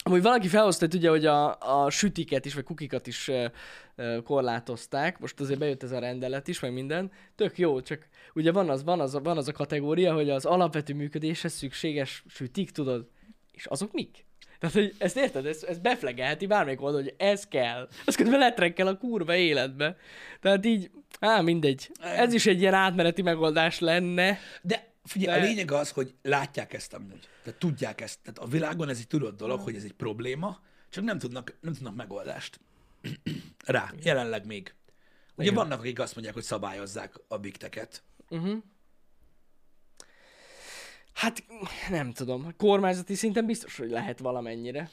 [0.04, 3.28] Amúgy valaki felhozta, hogy ugye, hogy a, a sütiket is, vagy kukikat is
[3.96, 5.20] ö, korlátozták.
[5.20, 7.12] Most azért bejött ez a rendelet is, meg minden.
[7.36, 10.94] Tök jó, csak ugye van az, van az, van az a kategória, hogy az alapvető
[10.94, 13.08] működéshez szükséges sütik, tudod?
[13.52, 14.26] És azok mik?
[14.60, 15.46] Tehát, hogy ezt érted?
[15.46, 17.90] Ez, ez beflegelheti bármelyik oldal, hogy ez kell.
[18.06, 19.98] Az közben letrekkel a kurva életbe.
[20.42, 21.92] Tehát így, á, mindegy.
[22.02, 24.40] Ez is egy ilyen átmeneti megoldás lenne.
[24.62, 27.28] De figyelj, De- a lényeg az, hogy látják ezt amúgy.
[27.44, 28.20] Tehát tudják ezt.
[28.24, 31.74] Tehát a világon ez egy tudott dolog, hogy ez egy probléma, csak nem tudnak, nem
[31.74, 32.60] tudnak megoldást
[33.66, 33.92] rá.
[34.04, 34.74] Jelenleg még.
[35.36, 35.54] Ugye Igen.
[35.54, 38.04] vannak, akik azt mondják, hogy szabályozzák a bikteket.
[41.16, 41.44] Hát
[41.90, 42.56] nem tudom.
[42.58, 44.90] Kormányzati szinten biztos, hogy lehet valamennyire.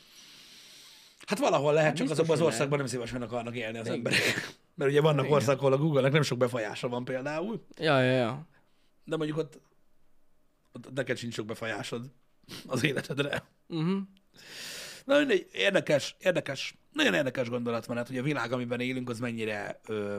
[1.27, 4.21] Hát valahol lehet, csak biztos, azokban az országban nem szívesen akarnak élni az emberek.
[4.75, 8.47] Mert ugye vannak országok, ahol a Google-nek nem sok befolyása van például, Ja, ja, ja.
[9.05, 9.61] de mondjuk ott,
[10.73, 12.13] ott neked sincs sok befolyásod
[12.67, 13.43] az életedre.
[13.69, 14.01] Uh-huh.
[15.05, 20.19] Na mindegy, érdekes, érdekes, nagyon érdekes gondolatmenet, hogy a világ, amiben élünk, az mennyire ö,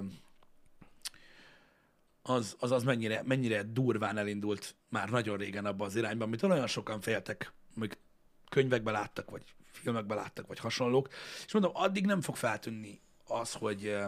[2.23, 6.67] az, az, az mennyire, mennyire durván elindult már nagyon régen abba az irányba, amit olyan
[6.67, 7.97] sokan féltek, még
[8.49, 11.07] könyvekben láttak, vagy filmekben láttak, vagy hasonlók,
[11.45, 14.05] és mondom, addig nem fog feltűnni az, hogy ö,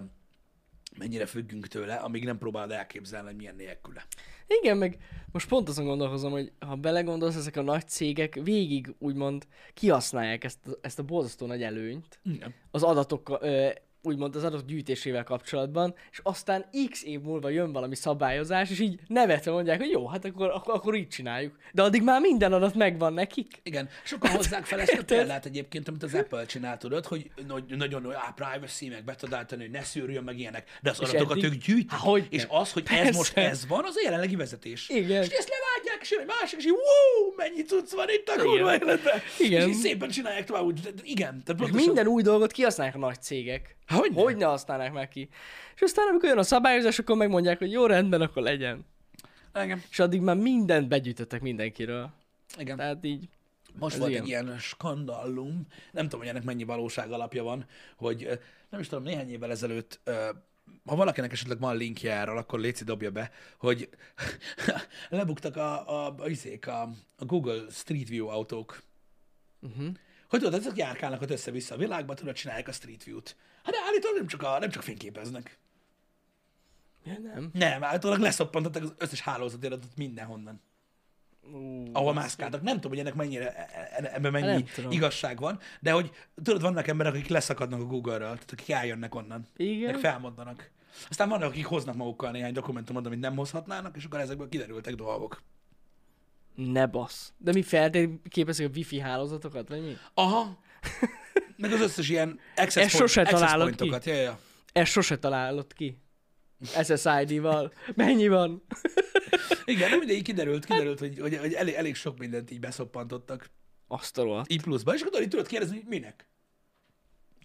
[0.98, 4.06] mennyire függünk tőle, amíg nem próbálod elképzelni, hogy milyen nélküle.
[4.48, 4.98] Igen, meg
[5.32, 10.60] most pont azon gondolkozom, hogy ha belegondolsz, ezek a nagy cégek végig úgymond kihasználják ezt,
[10.82, 12.54] ezt a borzasztó nagy előnyt Igen.
[12.72, 13.70] az adatok, ö,
[14.06, 19.00] úgymond az adatok gyűjtésével kapcsolatban, és aztán x év múlva jön valami szabályozás, és így
[19.08, 21.56] nevetve mondják, hogy jó, hát akkor, akkor, akkor így csináljuk.
[21.74, 23.60] De addig már minden adat megvan nekik.
[23.64, 27.78] Igen, sokan hozzák fel ezt a példát egyébként, amit az Apple csinál, tudod, hogy nagy-
[27.78, 30.98] nagyon nagy á, privacy, meg be tudod állítani, hogy ne szűrjön meg ilyenek, de az
[31.02, 31.46] És adatokat eddig?
[31.54, 31.92] ők gyűjtik.
[31.92, 32.28] Há, hogyne.
[32.30, 33.18] és az, hogy ez Persze.
[33.18, 34.90] most ez van, az a jelenlegi vezetés.
[34.90, 35.24] Igen.
[35.24, 38.42] És ezt levágják, és jön egy másik, és így, wow, mennyi cucc van itt a
[38.42, 39.00] kurva életben.
[39.40, 39.62] Igen.
[39.62, 41.44] És így szépen csinálják tovább, úgy, igen.
[41.46, 43.76] Tehát minden új dolgot kihasználják a nagy cégek.
[43.88, 44.22] Hogyne?
[44.22, 45.30] Hogy ne használnák meg ki?
[45.76, 48.86] És aztán, amikor jön a szabályozás, akkor megmondják, hogy jó, rendben, akkor legyen.
[49.64, 49.82] Igen.
[49.90, 52.10] És addig már mindent begyűjtöttek mindenkiről.
[52.58, 52.78] igen.
[52.78, 53.30] Tehát így,
[53.80, 54.22] Most volt ilyen.
[54.22, 57.66] egy ilyen skandallum, nem tudom, hogy ennek mennyi valóság alapja van,
[57.96, 60.00] hogy nem is tudom, néhány évvel ezelőtt,
[60.86, 63.90] ha valakinek esetleg van linkje erről, akkor Léci dobja be, hogy
[65.10, 66.82] lebuktak a, a, a, izék, a,
[67.18, 68.82] a Google Street View autók.
[69.62, 69.88] uh-huh.
[70.30, 73.36] Hogy tudod, ezek járkálnak ott össze-vissza a világba, tudod, csinálják a Street View-t.
[73.66, 75.58] Hát de állítólag nem csak, a, nem csak fényképeznek.
[77.04, 77.50] ja, nem.
[77.54, 80.62] Nem, állítólag leszoppantották az összes hálózatiratot mindenhonnan.
[81.54, 82.62] Ú, ahol mászkáltak.
[82.62, 86.12] Nem tudom, hogy ennek mennyire, e- e- ebben mennyi igazság van, de hogy
[86.44, 89.92] tudod, vannak emberek, akik leszakadnak a Google-ről, tehát akik eljönnek onnan, Igen.
[89.92, 90.72] meg felmondanak.
[91.10, 95.42] Aztán vannak, akik hoznak magukkal néhány dokumentumot, amit nem hozhatnának, és akkor ezekből kiderültek dolgok.
[96.56, 97.34] Ne basz.
[97.38, 99.98] De mi feltérképezik a wifi hálózatokat, vagy mi?
[100.14, 100.58] Aha.
[101.58, 103.76] Meg az összes ilyen access, Ezt sose access találod ki.
[103.76, 104.06] pointokat.
[104.06, 104.40] Ja, ja.
[104.74, 105.98] Ezt sose találod ki.
[106.84, 107.74] SSID-val.
[107.96, 108.64] Mennyi van?
[109.66, 113.50] Igen, nem mindegy, kiderült, kiderült, hogy, hogy, hogy elég, elég, sok mindent így beszoppantottak.
[113.88, 114.52] Azt a rohadt.
[114.52, 114.94] Így pluszba.
[114.94, 116.28] És akkor így tudod kérdezni, hogy minek?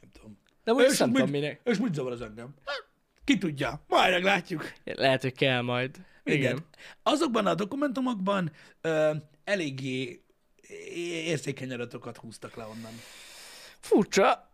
[0.00, 0.38] Nem tudom.
[0.64, 1.61] De most nem tudom minek.
[1.64, 2.54] És mit zavar az engem?
[3.24, 4.72] Ki tudja, majd meglátjuk.
[4.84, 5.96] Lehet, hogy kell majd.
[6.24, 6.38] Igen.
[6.38, 6.64] Igen.
[7.02, 10.24] Azokban a dokumentumokban ö, eléggé
[11.26, 12.92] érzékeny adatokat húztak le onnan.
[13.81, 14.53] Furcsa.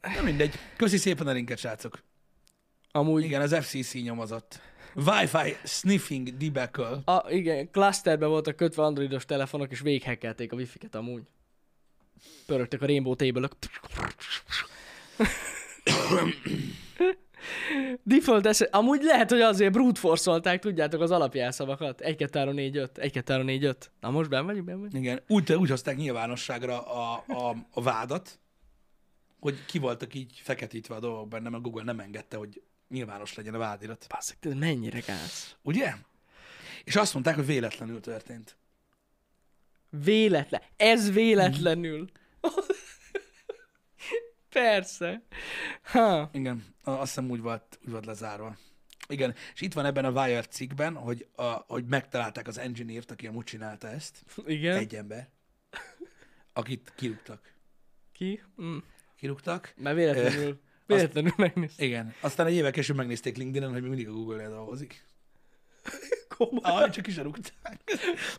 [0.00, 0.54] Nem mindegy.
[0.76, 2.02] Köszi szépen a linket, srácok.
[2.90, 4.60] Amúgy Igen, az FCC nyomozott.
[4.94, 7.00] Wi-Fi sniffing debacle.
[7.04, 11.22] A, igen, clusterbe voltak kötve androidos telefonok, és véghekkelték a wifi-ket amúgy.
[12.46, 13.48] Pörögtek a rainbow table
[18.02, 18.68] Default esze...
[18.70, 22.00] Amúgy lehet, hogy azért brute force tudjátok, az alapjelszavakat.
[22.00, 24.80] 1 2 3 4 5 1 2 3 4 5 Na most benn vagyunk, benn
[24.80, 25.04] vagyunk.
[25.04, 28.38] Igen, úgy, úgy hozták nyilvánosságra a, a, a vádat,
[29.40, 33.54] hogy ki voltak így feketítve a dolgok benne, mert Google nem engedte, hogy nyilvános legyen
[33.54, 34.06] a vádirat.
[34.08, 35.56] Basszak, ez mennyire gáz.
[35.62, 35.94] Ugye?
[36.84, 38.56] És azt mondták, hogy véletlenül történt.
[39.90, 40.62] Véletlen.
[40.76, 42.10] Ez véletlenül.
[44.50, 45.22] Persze.
[45.82, 46.30] Ha.
[46.32, 48.56] Igen, azt hiszem úgy volt, úgy volt lezárva.
[49.08, 53.26] Igen, és itt van ebben a Wire cikkben, hogy, a, hogy megtalálták az engineert, aki
[53.26, 54.76] amúgy csinálta ezt, Igen.
[54.76, 55.28] egy ember,
[56.52, 57.52] akit kirúgtak.
[58.12, 58.42] Ki?
[58.62, 58.76] Mm.
[59.16, 59.72] kirúgtak.
[59.76, 61.86] Mert véletlenül, véletlenül megnéztem.
[61.86, 62.14] Igen.
[62.20, 65.04] Aztán egy évek később megnézték LinkedIn-en, hogy még mindig a Google-nél dolgozik.
[66.36, 66.60] Komoly.
[66.62, 67.80] Ah, csak is rúgták.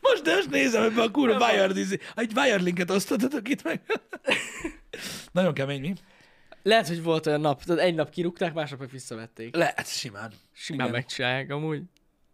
[0.01, 1.77] Most de most nézem ebbe a kurva Wired,
[2.15, 3.81] egy Wired linket osztottatok itt meg.
[5.39, 5.93] Nagyon kemény, mi?
[6.63, 9.55] Lehet, hogy volt olyan nap, tudod, egy nap kirúgták, másnap meg visszavették.
[9.55, 10.33] Lehet, simán.
[10.51, 10.99] Simán Igen.
[10.99, 11.83] megcsinálják amúgy.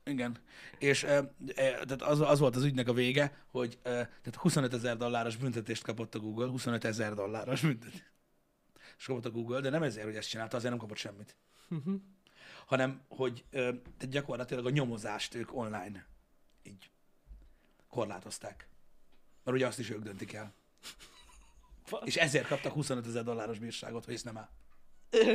[0.04, 0.38] Igen.
[0.78, 1.16] És e,
[1.48, 5.36] e, tehát az, az volt az ügynek a vége, hogy e, tehát 25 ezer dolláros
[5.36, 8.14] büntetést kapott a Google, 25 ezer dolláros büntetést.
[8.98, 11.36] És kapott a Google, de nem ezért, hogy ezt csinálta, azért nem kapott semmit.
[12.66, 16.06] Hanem, hogy e, tehát gyakorlatilag a nyomozást ők online
[16.64, 16.90] így
[17.90, 18.68] korlátozták.
[19.44, 20.54] Mert ugye azt is ők döntik el.
[22.04, 24.50] És ezért kaptak 25 ezer dolláros bírságot, hogy ezt nem áll.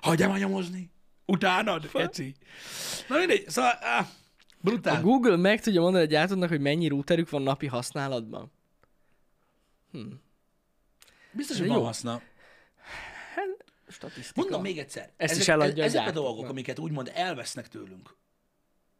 [0.00, 0.90] Hagyjam a nyomozni.
[1.26, 2.34] Utánad, Geci.
[3.08, 4.06] Na mindegy, szóval, A
[4.60, 5.02] brutál.
[5.02, 8.52] Google meg tudja mondani a gyártónak, hogy mennyi routerük van napi használatban.
[11.32, 12.22] Biztos, de hogy van haszna.
[13.88, 14.40] Statisztika.
[14.40, 15.02] Mondom még egyszer.
[15.02, 16.32] Ezt ezek, is eladja a Ezek a gyártóknak.
[16.34, 18.16] dolgok, amiket úgymond elvesznek tőlünk,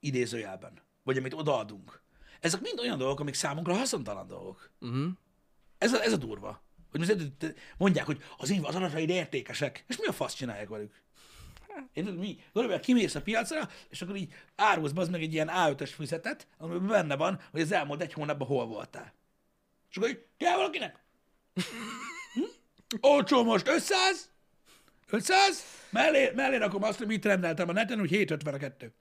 [0.00, 2.02] idézőjelben, vagy amit odaadunk,
[2.40, 4.70] ezek mind olyan dolgok, amik számunkra haszontalan dolgok.
[4.80, 5.08] Uh-huh.
[5.80, 6.62] Ez a, ez a durva.
[6.90, 7.32] Hogy
[7.76, 11.02] mondják, hogy az én az adataid értékesek, és mi a fasz csinálják velük?
[11.92, 12.38] Érted, mi?
[12.52, 16.86] Gondolj, kimész a piacra, és akkor így árulsz az meg egy ilyen A5-ös füzetet, amiben
[16.86, 19.14] benne van, hogy az elmúlt egy hónapban hol voltál.
[19.90, 21.04] És akkor így, kell valakinek?
[22.34, 22.42] Hm?
[23.00, 24.30] Olcsó most 500?
[25.10, 25.64] 500?
[25.90, 28.92] Mellé, mellé rakom azt, hogy mit rendeltem a neten, hogy 752.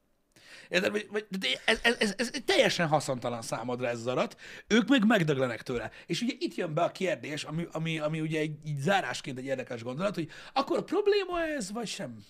[0.70, 0.92] Érted?
[0.92, 1.28] Vagy, vagy,
[1.66, 5.92] ez, ez, ez, ez, teljesen haszontalan számodra ez az adat, ők meg megdöglenek tőle.
[6.06, 9.46] És ugye itt jön be a kérdés, ami, ami, ami ugye egy, így zárásként egy
[9.46, 12.26] érdekes gondolat, hogy akkor a probléma ez, vagy sem?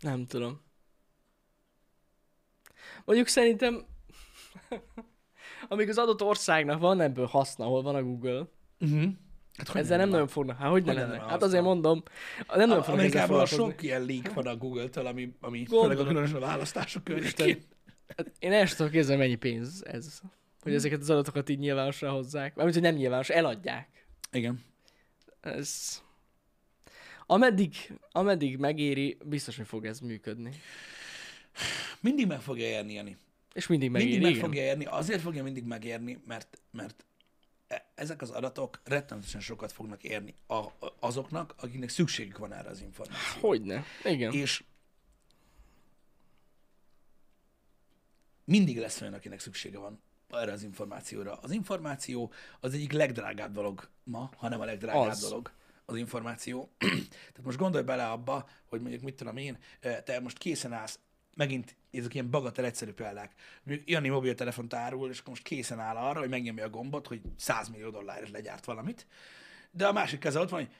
[0.00, 0.64] Nem tudom.
[3.04, 3.86] Mondjuk szerintem,
[5.68, 8.46] amíg az adott országnak van ebből haszna, ahol van a Google,
[8.80, 9.12] Uh-huh.
[9.56, 10.56] Hát, hogy ezzel nem nagyon fognak.
[10.58, 11.16] Hát hogy Hogy ne lenne?
[11.16, 12.02] lenne Hát azért mondom,
[12.48, 13.64] nem nagyon fognak ezzel Amerikában foglalkozni.
[13.64, 15.88] sok ilyen leak van a Google-től, ami, ami Gondolom.
[15.88, 17.62] főleg a különösen a választások környékén.
[18.16, 20.20] Hát én el sem tudom képzelni, mennyi pénz ez.
[20.62, 22.54] Hogy ezeket az adatokat így nyilvánosra hozzák.
[22.54, 23.88] Mármint, hogy nem nyilvános, eladják.
[24.32, 24.64] Igen.
[25.40, 26.00] Ez...
[27.26, 30.50] Ameddig, ameddig megéri, biztos, hogy fog ez működni.
[32.00, 33.16] Mindig meg fogja érni, Jani.
[33.52, 34.46] És mindig megéri, Mindig meg igen.
[34.48, 37.04] fogja érni, azért fogja mindig megérni, mert, mert
[37.94, 40.64] ezek az adatok rettenetesen sokat fognak érni a,
[41.00, 43.46] azoknak, akiknek szükségük van erre az információra.
[43.46, 43.84] Hogyne.
[44.04, 44.32] Igen.
[44.32, 44.64] És
[48.44, 50.00] mindig lesz olyan, akinek szüksége van
[50.30, 51.34] erre az információra.
[51.34, 55.20] Az információ az egyik legdrágább dolog ma, hanem a legdrágább Az.
[55.20, 55.52] dolog
[55.84, 56.70] az információ.
[57.32, 60.98] Tehát most gondolj bele abba, hogy mondjuk mit tudom én, eh, te most készen állsz,
[61.36, 63.32] megint ezek ilyen bagatel egyszerű példák.
[63.62, 67.68] Mondjuk Jani mobiltelefont árul, és most készen áll arra, hogy megnyomja a gombot, hogy 100
[67.68, 69.06] millió dollárért legyárt valamit,
[69.70, 70.74] de a másik keze ott van, hogy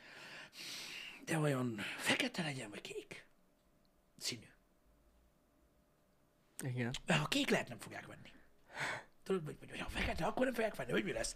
[1.24, 3.26] de vajon fekete legyen, vagy kék?
[4.18, 4.46] Színű.
[6.62, 6.94] Igen.
[7.06, 8.32] Mert ha kék lehet, nem fogják venni.
[9.26, 11.34] Tudod, vagy, vagy, ha fekete, akkor nem fogják venni, hogy mi lesz.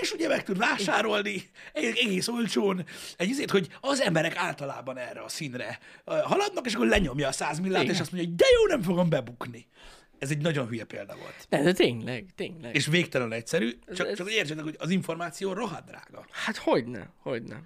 [0.00, 2.84] És ugye meg tud vásárolni egész olcsón
[3.16, 7.82] egy izét, hogy az emberek általában erre a színre haladnak, és akkor lenyomja a százmillát,
[7.82, 7.94] Igen.
[7.94, 9.66] és azt mondja, hogy de jó, nem fogom bebukni.
[10.18, 11.46] Ez egy nagyon hülye példa volt.
[11.48, 12.74] De, de tényleg, tényleg.
[12.74, 16.26] És végtelenül egyszerű, csak, ez- csak hogy értsetek, hogy az információ rohadt drága.
[16.30, 17.62] Hát hogyne, hogyne.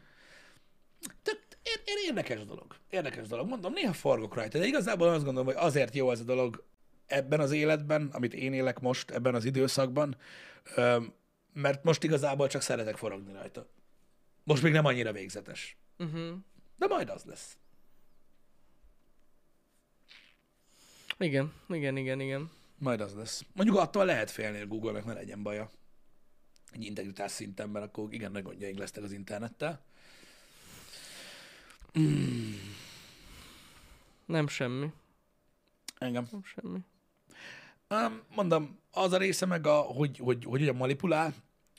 [1.22, 2.76] Tehát ér- ér- érdekes dolog.
[2.90, 3.48] Érdekes dolog.
[3.48, 6.64] Mondom, néha forgok rajta, de igazából azt gondolom, hogy azért jó ez a dolog
[7.06, 10.16] ebben az életben, amit én élek most, ebben az időszakban,
[11.52, 13.68] mert most igazából csak szeretek forogni rajta.
[14.44, 15.76] Most még nem annyira végzetes.
[15.98, 16.36] Uh-huh.
[16.76, 17.56] De majd az lesz.
[21.18, 22.50] Igen, igen, igen, igen.
[22.78, 23.44] Majd az lesz.
[23.52, 25.70] Mondjuk attól lehet félni, hogy Google-nek ne legyen baja.
[26.72, 29.84] Egy integritás szinten, mert akkor igen nagy gondjaink lesznek az internettel.
[34.26, 34.92] Nem semmi.
[35.98, 36.28] Engem.
[36.30, 36.78] Nem semmi.
[38.34, 41.34] Mondom, az a része meg, a, hogy, hogy, hogy hogyan manipulál,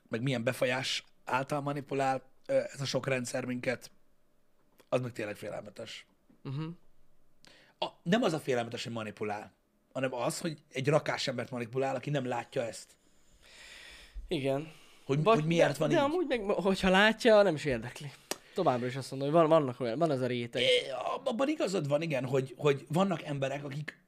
[0.09, 3.91] meg milyen befolyás által manipulál ez a sok rendszer minket,
[4.89, 6.05] az meg tényleg félelmetes.
[6.43, 6.65] Uh-huh.
[7.79, 9.53] A, nem az a félelmetes, hogy manipulál,
[9.93, 12.87] hanem az, hogy egy rakás embert manipulál, aki nem látja ezt.
[14.27, 14.71] Igen.
[15.05, 16.01] Hogy, hogy miért de, van de így.
[16.01, 18.11] amúgy meg, hogyha látja, nem is érdekli.
[18.53, 20.61] Továbbra is azt mondom, hogy van, vannak olyan, van ez a réteg.
[20.61, 20.89] É,
[21.23, 24.04] Abban igazad van, igen, hogy, hogy vannak emberek, akik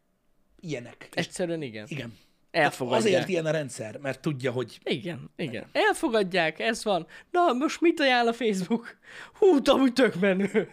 [0.59, 1.09] ilyenek.
[1.13, 1.85] Egyszerűen igen.
[1.89, 2.13] igen.
[2.51, 3.05] Elfogadják.
[3.05, 5.65] Azért ilyen a rendszer, mert tudja, hogy Igen, igen.
[5.71, 7.07] Elfogadják, ez van.
[7.31, 8.97] Na, most mit ajánl a Facebook?
[9.33, 10.69] Hú, amúgy tök menő.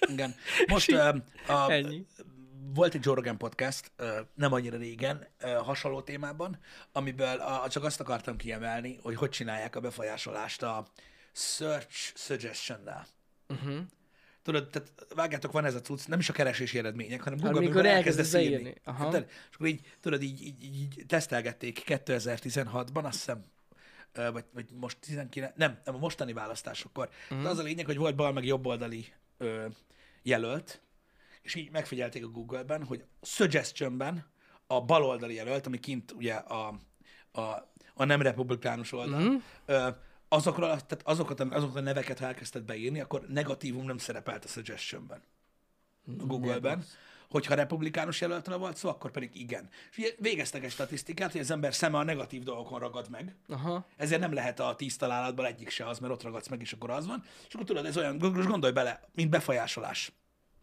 [0.00, 0.34] igen.
[0.66, 1.16] Most uh,
[1.46, 2.06] a, Ennyi.
[2.74, 6.58] volt egy Joe Rogan podcast, ö, nem annyira régen, ö, hasonló témában,
[6.92, 10.86] amiből a, csak azt akartam kiemelni, hogy hogy csinálják a befolyásolást a
[11.32, 13.06] search suggestion-nel.
[13.48, 13.78] Uh-huh.
[14.48, 17.66] Tudod, tehát vágjátok, van ez a cucc, nem is a keresési eredmények, hanem Hát, Google,
[17.66, 18.48] mikor amikor elkezdesz írni.
[18.48, 18.74] beírni.
[18.84, 19.04] Aha.
[19.04, 19.26] Érted?
[19.50, 23.44] És akkor így, tudod, így, így, így tesztelgették 2016-ban, azt hiszem,
[24.12, 27.08] ö, vagy, vagy most 19, nem, nem a mostani választásokkor.
[27.28, 27.38] Mhm.
[27.38, 27.52] Uh-huh.
[27.52, 29.06] Az a lényeg, hogy volt bal meg jobboldali
[29.38, 29.66] ö,
[30.22, 30.80] jelölt,
[31.42, 34.26] és így megfigyelték a Google-ben, hogy suggestionben
[34.66, 36.80] a baloldali jelölt, ami kint ugye a,
[37.32, 37.40] a,
[37.94, 39.34] a nem republikánus oldal, Mhm.
[39.66, 39.94] uh-huh.
[40.28, 45.22] Azokra, tehát azokat, azokat a neveket, ha elkezdted beírni, akkor negatívum nem szerepelt a suggestionben
[46.18, 46.84] a Google-ben.
[47.28, 49.68] Hogyha republikánus jelöltre volt szó, akkor pedig igen.
[49.90, 53.86] És ugye végeztek egy statisztikát, hogy az ember szeme a negatív dolgokon ragad meg, Aha.
[53.96, 56.90] ezért nem lehet a tíz találatból egyik se az, mert ott ragadsz meg, és akkor
[56.90, 57.24] az van.
[57.48, 60.12] És akkor tudod, ez olyan, most gondolj bele, mint befolyásolás.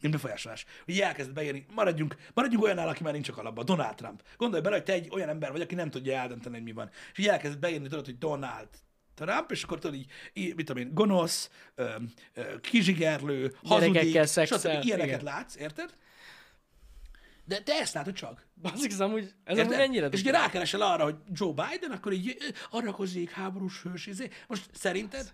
[0.01, 0.65] Mint befolyásolás.
[0.85, 4.23] Hogy elkezd beírni, maradjunk, maradjunk olyanál, aki már nincs a kalapban, Donald Trump.
[4.37, 6.89] Gondolj bele, hogy te egy olyan ember vagy, aki nem tudja eldönteni, hogy mi van.
[7.11, 8.69] És így elkezded beírni, tudod, hogy Donald
[9.15, 11.89] Trump, és akkor tudod így, így mit tudom én, gonosz, ö,
[12.33, 14.83] ö, kizsigerlő, hazudik, stb.
[14.83, 15.23] Ilyeneket igen.
[15.23, 15.93] látsz, érted?
[17.45, 18.45] De te ezt látod csak.
[18.61, 22.37] Bazik, ez amúgy, ez amúgy ennyire és ugye rákeresel arra, hogy Joe Biden, akkor így
[22.71, 24.29] hozzék háborús hős, izé.
[24.47, 25.33] Most szerinted?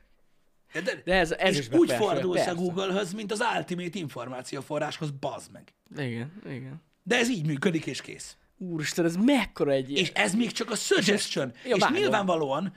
[0.73, 1.01] Érted?
[1.05, 2.59] De ez- ez és is úgy befolyásolja, fordulsz a persze.
[2.61, 5.73] Google-höz, mint az Ultimate információforráshoz, bazd meg.
[5.97, 6.81] Igen, igen.
[7.03, 8.35] De ez így működik, és kész.
[8.57, 10.03] Úristen, ez mekkora egy ilyen.
[10.03, 11.51] És ez még csak a suggestion.
[11.65, 11.97] Ja, és vágom.
[11.97, 12.73] nyilvánvalóan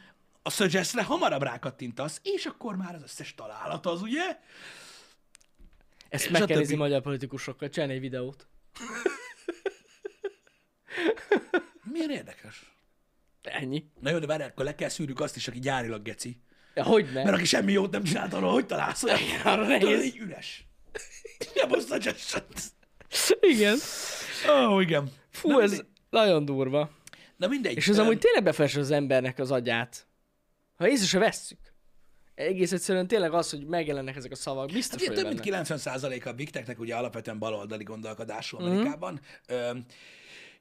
[0.46, 4.38] a suggestre hamarabb rákattintasz, és akkor már az összes találat az, ugye?
[6.08, 8.46] Ezt meg kell nézni magyar politikusokkal, csinálni egy videót.
[11.82, 12.72] Milyen érdekes.
[13.42, 13.84] Ennyi.
[14.00, 16.40] Na jó, de várjál, akkor le kell szűrjük azt is, aki gyárilag geci.
[16.74, 17.24] Ja, hogy ne?
[17.24, 19.18] Mert aki semmi jót nem csinált arról, hogy találsz olyan?
[19.44, 20.04] arra nehéz.
[20.04, 20.66] Így üres.
[21.54, 22.44] Nem a suggestion.
[23.40, 23.78] Igen.
[24.50, 25.10] Ó, oh, igen.
[25.30, 25.88] Fú, Na ez mindegy.
[26.10, 26.90] nagyon durva.
[27.36, 27.76] Na mindegy.
[27.76, 30.06] És ez Öm, amúgy tényleg befolyásol az embernek az agyát.
[30.76, 31.58] Ha észre vesszük.
[32.34, 34.70] Egész egyszerűen tényleg az, hogy megjelennek ezek a szavak.
[34.72, 35.62] Biztos, Hát, több mint benne.
[35.64, 38.66] 90%-a a Big Technek ugye alapvetően baloldali gondolkodású Mhm.
[38.66, 39.20] Amerikában.
[39.46, 39.84] Öm,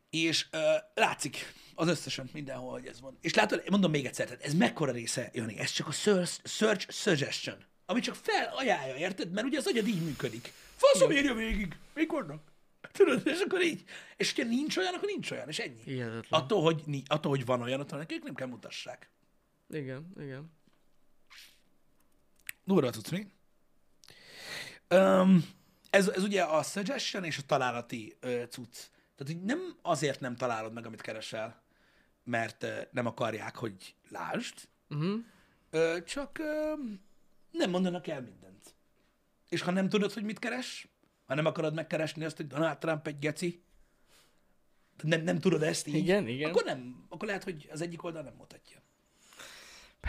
[0.10, 0.58] és ö,
[0.94, 3.18] látszik az összesen mindenhol, hogy ez van.
[3.22, 7.58] És látod, mondom még egyszer, tehát ez mekkora része, Jani, ez csak a search, suggestion,
[7.86, 9.32] ami csak felajánlja, érted?
[9.32, 10.54] Mert ugye az agyad így működik.
[10.76, 12.42] Faszom írja végig, mik vannak?
[12.92, 13.84] Tudod, és akkor így.
[14.18, 15.82] És hogyha nincs olyan, akkor nincs olyan, és ennyi.
[15.84, 16.42] Hihetetlen.
[16.42, 19.10] Attól, hogy, attól, hogy van olyan, attól nekik nem kell mutassák.
[19.74, 20.52] Igen, igen.
[22.66, 23.28] Durva tudsz mi?
[24.90, 25.44] Um,
[25.90, 28.74] ez, ez ugye a suggestion és a találati ö, cucc.
[29.16, 31.64] Tehát, hogy nem azért nem találod meg, amit keresel,
[32.24, 35.20] mert ö, nem akarják, hogy lásd, Uh-huh.
[35.70, 36.74] ö, csak ö,
[37.52, 38.76] nem mondanak el mindent.
[39.50, 40.88] És ha nem tudod, hogy mit keres,
[41.26, 43.64] ha nem akarod megkeresni azt, hogy Donald Trump egy geci,
[45.04, 46.50] nem, nem tudod ezt így, Igen, igen.
[46.50, 48.83] akkor nem, akkor lehet, hogy az egyik oldal nem mutatja.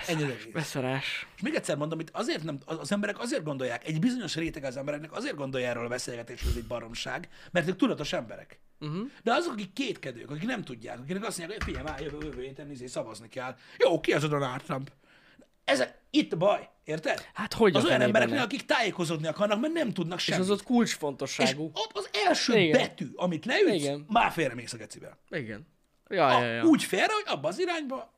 [0.06, 0.44] Egész.
[0.52, 1.26] Beszarás.
[1.36, 4.76] És még egyszer mondom, itt azért nem, az emberek azért gondolják, egy bizonyos réteg az
[4.76, 8.60] embereknek azért gondolja erről a beszélgetésről, hogy egy baromság, mert ők tudatos emberek.
[8.80, 9.10] Uh-huh.
[9.22, 12.42] De azok, akik kétkedők, akik nem tudják, akik azt mondják, hogy figyelj már, jövő, jövő
[12.42, 13.56] héten izé, szavazni kell.
[13.78, 14.90] Jó, ki az a Donald Trump?
[15.64, 17.28] Ezek, itt a baj, érted?
[17.34, 18.42] Hát hogy a Az olyan ne?
[18.42, 20.42] akik tájékozódni akarnak, mert nem tudnak És semmit.
[20.42, 21.70] az ott és kulcsfontosságú.
[21.74, 22.80] ott az első Igen.
[22.80, 24.04] betű, amit leütsz, Igen.
[24.08, 25.18] már félremész a gecibe.
[25.30, 25.66] Igen.
[26.08, 26.62] Ja, ja, ja.
[26.62, 28.12] A, úgy félre, hogy abba az irányba,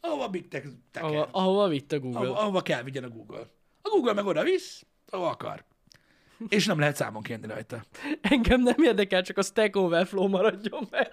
[0.00, 1.08] ahova Big Tech teker.
[1.08, 2.18] Ahova, ahova vitt a Google.
[2.20, 3.50] ahova, ahova kell vigyen a Google.
[3.82, 5.64] A Google meg oda visz, ahova akar.
[6.48, 7.84] És nem lehet számon kérni rajta.
[8.20, 11.10] Engem nem érdekel, csak a Stack Overflow maradjon meg.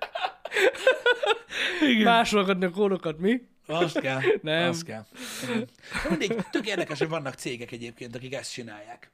[2.04, 3.42] Másolgatni a kódokat, mi?
[3.68, 4.20] Azt kell.
[4.42, 4.70] Nem.
[4.70, 5.06] Azt kell.
[5.44, 5.68] Igen.
[6.10, 9.12] Mindig tök érdekes, hogy vannak cégek egyébként, akik ezt csinálják.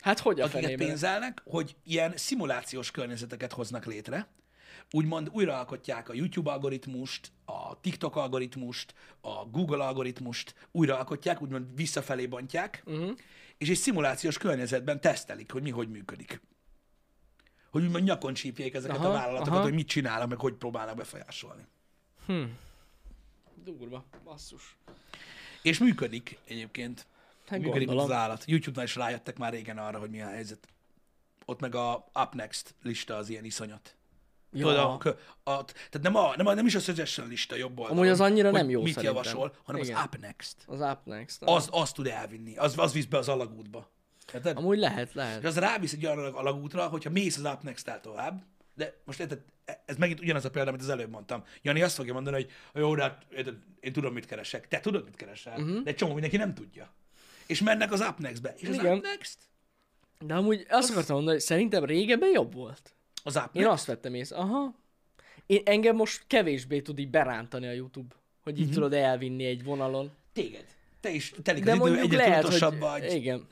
[0.00, 4.26] Hát hogy a Akiket pénzelnek, hogy ilyen szimulációs környezeteket hoznak létre.
[4.90, 12.82] Úgymond újraalkotják a YouTube algoritmust, a TikTok algoritmust, a Google algoritmust, újraalkotják, úgymond visszafelé bontják,
[12.86, 13.10] uh-huh.
[13.58, 16.40] és egy szimulációs környezetben tesztelik, hogy mi hogy működik.
[17.70, 19.62] Hogy úgymond nyakon csípjék ezeket Aha, a vállalatokat, aha.
[19.62, 21.66] hogy mit csinálnak, meg hogy próbálnak befolyásolni.
[23.64, 24.76] Durva, basszus.
[25.62, 27.06] És működik egyébként.
[27.46, 28.10] Hát működik gondolom.
[28.10, 28.44] az állat.
[28.46, 30.68] YouTube-nál is rájöttek már régen arra, hogy mi a helyzet.
[31.44, 33.96] Ott meg a Up Next lista az ilyen iszonyat.
[34.52, 34.66] Ja.
[34.66, 37.98] Tudod, a, a, tehát nem, a, nem, a, nem is a suggestion lista jobb oldalon.
[37.98, 39.16] Amúgy az annyira nem jó mit szerintem.
[39.16, 39.96] javasol, hanem Igen.
[39.96, 40.56] az Up Next.
[40.66, 41.42] Az Up Next.
[41.42, 43.90] Az, az tud elvinni, az, az visz be az alagútba.
[44.34, 44.56] Érted?
[44.56, 45.44] Amúgy lehet, És lehet.
[45.44, 48.42] az rávisz egy olyan alagútra, hogyha mész az Up Next-tel tovább,
[48.74, 49.40] de most érted,
[49.84, 51.44] ez megint ugyanaz a példa, amit az előbb mondtam.
[51.62, 52.50] Jani azt fogja mondani, hogy
[52.82, 54.68] jó, de hát érted, én tudom, mit keresek.
[54.68, 55.82] Te tudod, mit keresel, uh-huh.
[55.82, 56.94] de egy csomó mindenki nem tudja.
[57.46, 58.54] És mennek az Up Next-be.
[58.56, 58.96] És az Igen.
[58.96, 59.38] Up Next
[60.18, 62.95] De amúgy azt akartam mondani, hogy szerintem régebben jobb volt.
[63.26, 63.54] Az app.
[63.54, 64.36] Én azt vettem észre.
[64.36, 64.74] Aha.
[65.46, 70.10] Én, engem most kevésbé tud így berántani a YouTube, hogy így tudod elvinni egy vonalon.
[70.32, 70.64] Téged.
[71.00, 72.78] Te is telik De az idő, egyre lehet, hogy...
[72.78, 73.12] vagy.
[73.14, 73.46] Igen.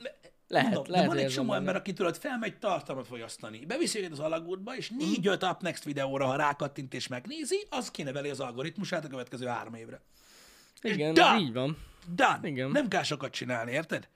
[0.47, 1.77] Lehet, Mondom, lehet, de van egy csomó ember, benne.
[1.77, 3.65] aki tudod, felmegy tartalmat fogyasztani.
[3.65, 4.99] Beviszi őket az alagútba, és Mhm.
[4.99, 9.73] négy-öt up next videóra, ha rákattint és megnézi, az kineveli az algoritmusát a következő három
[9.73, 10.01] évre.
[10.81, 11.77] Igen, ez így van.
[12.15, 12.39] Done.
[12.43, 12.71] Igen.
[12.71, 14.07] Nem kell sokat csinálni, érted?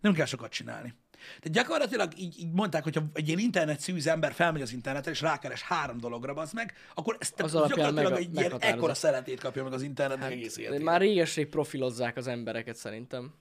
[0.00, 0.94] Nem kell sokat csinálni.
[1.26, 5.20] Tehát gyakorlatilag így, így mondták, hogyha egy ilyen internet szűz ember felmegy az internetre, és
[5.20, 9.62] rákeres három dologra, az meg, akkor ezt Az gyakorlatilag meg- egy ilyen ekkora szeretét kapja
[9.62, 10.82] meg az internetnek hát, egész életében.
[10.82, 13.34] már réges-rég profilozzák az embereket szerintem.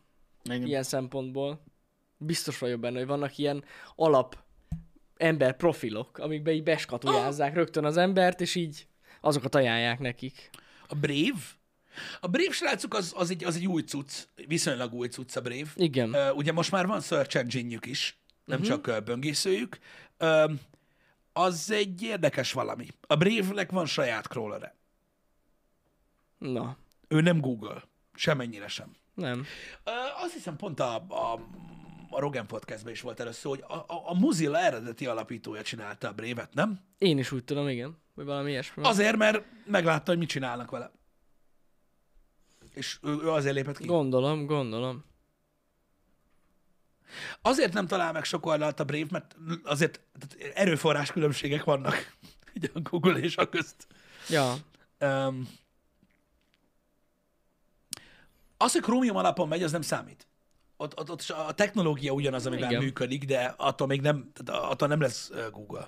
[0.44, 0.66] Igen.
[0.66, 1.64] Ilyen szempontból.
[2.18, 3.64] Biztos vagyok benne, hogy vannak ilyen
[3.96, 4.38] alap
[5.18, 8.88] ember profilok, amikbe így beskatujázzák rögtön az embert, és így
[9.22, 10.50] azokat ajánlják nekik.
[10.88, 11.40] A Brave?
[12.20, 14.12] A Brave srácok az, az, egy, az egy új cucc,
[14.48, 15.70] viszonylag új cucc a Brave.
[15.76, 16.10] Igen.
[16.10, 18.76] Uh, ugye most már van search engine is, nem uh-huh.
[18.76, 19.78] csak uh, böngészőjük.
[20.20, 20.52] Uh,
[21.34, 22.88] az egy érdekes valami.
[23.08, 24.76] A Brave-nek van saját crawlere.
[26.38, 26.78] Na,
[27.08, 27.84] Ő nem Google.
[28.14, 28.96] Semennyire sem.
[29.14, 29.40] nem.
[29.86, 31.34] Uh, azt hiszem pont a, a,
[32.10, 36.14] a Rogan podcastben is volt először, hogy a, a, a Mozilla eredeti alapítója csinálta a
[36.14, 36.80] Brave-et, nem?
[36.98, 37.98] Én is úgy tudom, igen.
[38.14, 38.84] Vagy valami ilyesmi.
[38.84, 40.92] Azért, mert meglátta, hogy mit csinálnak vele.
[42.74, 43.86] És ő, ő azért lépett ki.
[43.86, 45.04] Gondolom, gondolom.
[47.42, 52.18] Azért nem talál meg sok oldalt a Brave, mert azért tehát erőforrás különbségek vannak
[52.56, 53.88] ugye a Google és a közt.
[54.30, 54.56] Ja,
[55.04, 55.50] Um,
[58.58, 60.28] az, hogy Chromium alapon megy, az nem számít.
[60.78, 62.84] Ott, ott, ott a technológia ugyanaz, amivel Igen.
[62.84, 65.88] működik, de attól még nem, tehát attól nem lesz Google.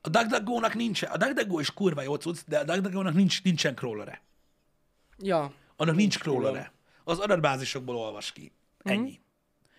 [0.00, 4.22] A DuckDuckGo-nak nincs, a DuckDuckGo is kurva jó cucc, de a DuckDuckGo-nak nincs, nincsen crawlere.
[5.22, 5.52] Ja.
[5.76, 6.42] Annak nincs Nincs crawler.
[6.42, 6.72] crawlere.
[7.04, 8.52] Az adatbázisokból olvas ki.
[8.82, 9.20] Ennyi.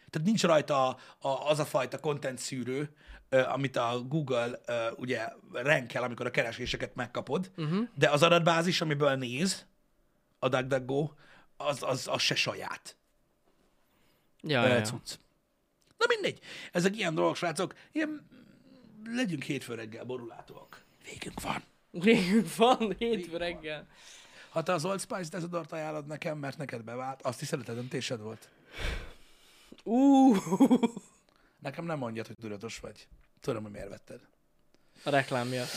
[0.09, 2.95] Tehát nincs rajta a, a, az a fajta content szűrő,
[3.29, 4.61] amit a Google
[4.97, 7.87] ugye renkel, amikor a kereséseket megkapod, uh-huh.
[7.95, 9.65] de az adatbázis, amiből néz
[10.39, 11.11] a DuckDuckGo,
[11.57, 12.95] az, az, az se saját
[14.43, 15.15] Ja, ja, cucc.
[15.97, 16.39] Na mindegy.
[16.71, 17.73] Ezek ilyen dolgok, srácok.
[17.91, 18.27] Ilyen,
[19.05, 20.83] legyünk hétfő reggel borulátóak.
[21.03, 21.63] Végünk van.
[21.91, 23.87] Végül van, hétfő reggel.
[24.51, 28.21] Ha te az Old Spice Desodort ajánlod nekem, mert neked bevált, azt hiszed, a döntésed
[28.21, 28.49] volt.
[29.83, 30.37] Uh,
[31.59, 33.07] Nekem nem mondjad, hogy tudatos vagy.
[33.39, 34.19] Tudom, hogy miért vetted.
[35.03, 35.69] a reklám miatt.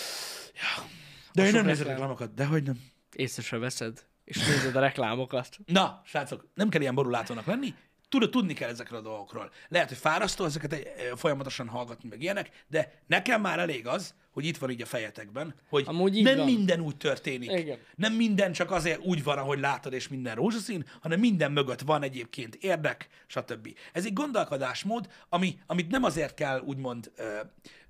[1.32, 1.96] De én sok nem nézek reklám.
[1.96, 2.80] reklámokat, dehogy nem.
[3.12, 5.58] Észre veszed, és nézed a reklámokat.
[5.66, 7.74] Na, srácok, nem kell ilyen borulátónak lenni,
[8.14, 9.50] Tudod, tudni kell ezekről a dolgokról.
[9.68, 10.80] Lehet, hogy fárasztó ezeket eh,
[11.16, 15.54] folyamatosan hallgatni, meg ilyenek, de nekem már elég az, hogy itt van így a fejetekben,
[15.68, 16.46] hogy Amúgy nem van.
[16.46, 17.50] minden úgy történik.
[17.50, 17.78] Igen.
[17.96, 22.02] Nem minden csak azért úgy van, ahogy látod, és minden rózsaszín, hanem minden mögött van
[22.02, 23.68] egyébként érdek, stb.
[23.92, 27.40] Ez egy gondolkodásmód, ami, amit nem azért kell úgymond ö,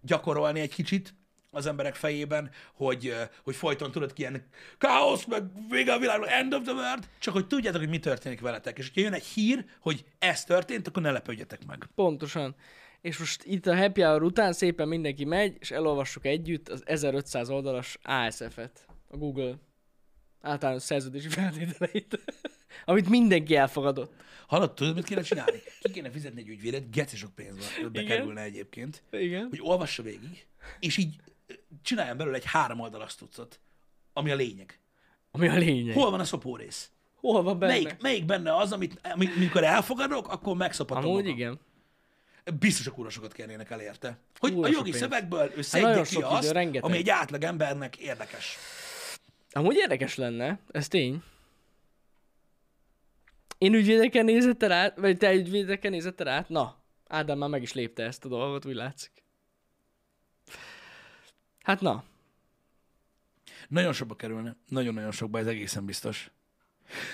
[0.00, 1.14] gyakorolni egy kicsit,
[1.54, 4.46] az emberek fejében, hogy, hogy folyton tudod ki ilyen
[4.78, 8.40] káosz, meg vége a világnak, end of the world, csak hogy tudjátok, hogy mi történik
[8.40, 8.78] veletek.
[8.78, 11.88] És hogyha jön egy hír, hogy ez történt, akkor ne lepődjetek meg.
[11.94, 12.54] Pontosan.
[13.00, 17.48] És most itt a happy hour után szépen mindenki megy, és elolvassuk együtt az 1500
[17.48, 19.54] oldalas ASF-et, a Google
[20.40, 22.18] általános szerződési feltételeit,
[22.84, 24.12] amit mindenki elfogadott.
[24.46, 25.62] Hallod, tudod, mit kéne csinálni?
[25.80, 29.46] Ki kéne fizetni egy ügyvédet, geci sok pénzbe bekerülne egyébként, Igen.
[29.50, 30.46] hogy olvassa végig,
[30.78, 31.16] és így
[31.82, 33.60] csináljon belőle egy három oldalas tucot,
[34.12, 34.78] ami a lényeg.
[35.30, 35.94] Ami a lényeg.
[35.94, 36.90] Hol, van a szopó rész?
[37.14, 37.72] Hol van benne?
[37.72, 41.36] Melyik, melyik benne az, amit, amit mikor elfogadok, akkor megszopatom Amúgy magam.
[41.36, 41.60] igen.
[42.58, 44.18] Biztos a kurva sokat kérnének el érte.
[44.38, 44.96] Hogy Kurva a jogi pénz.
[45.02, 46.84] szövegből ő szedje ki idő, azt, rengeteg.
[46.84, 48.56] ami egy átlag embernek érdekes.
[49.50, 51.22] Amúgy érdekes lenne, ez tény.
[53.58, 56.48] Én ügyvédeken nézettel át, vagy te ügyvédeken nézettel át?
[56.48, 59.23] Na, Ádám már meg is lépte ezt a dolgot, úgy látszik.
[61.64, 62.04] Hát na,
[63.68, 64.56] Nagyon sokba kerülne.
[64.68, 66.30] Nagyon-nagyon sokba, ez egészen biztos.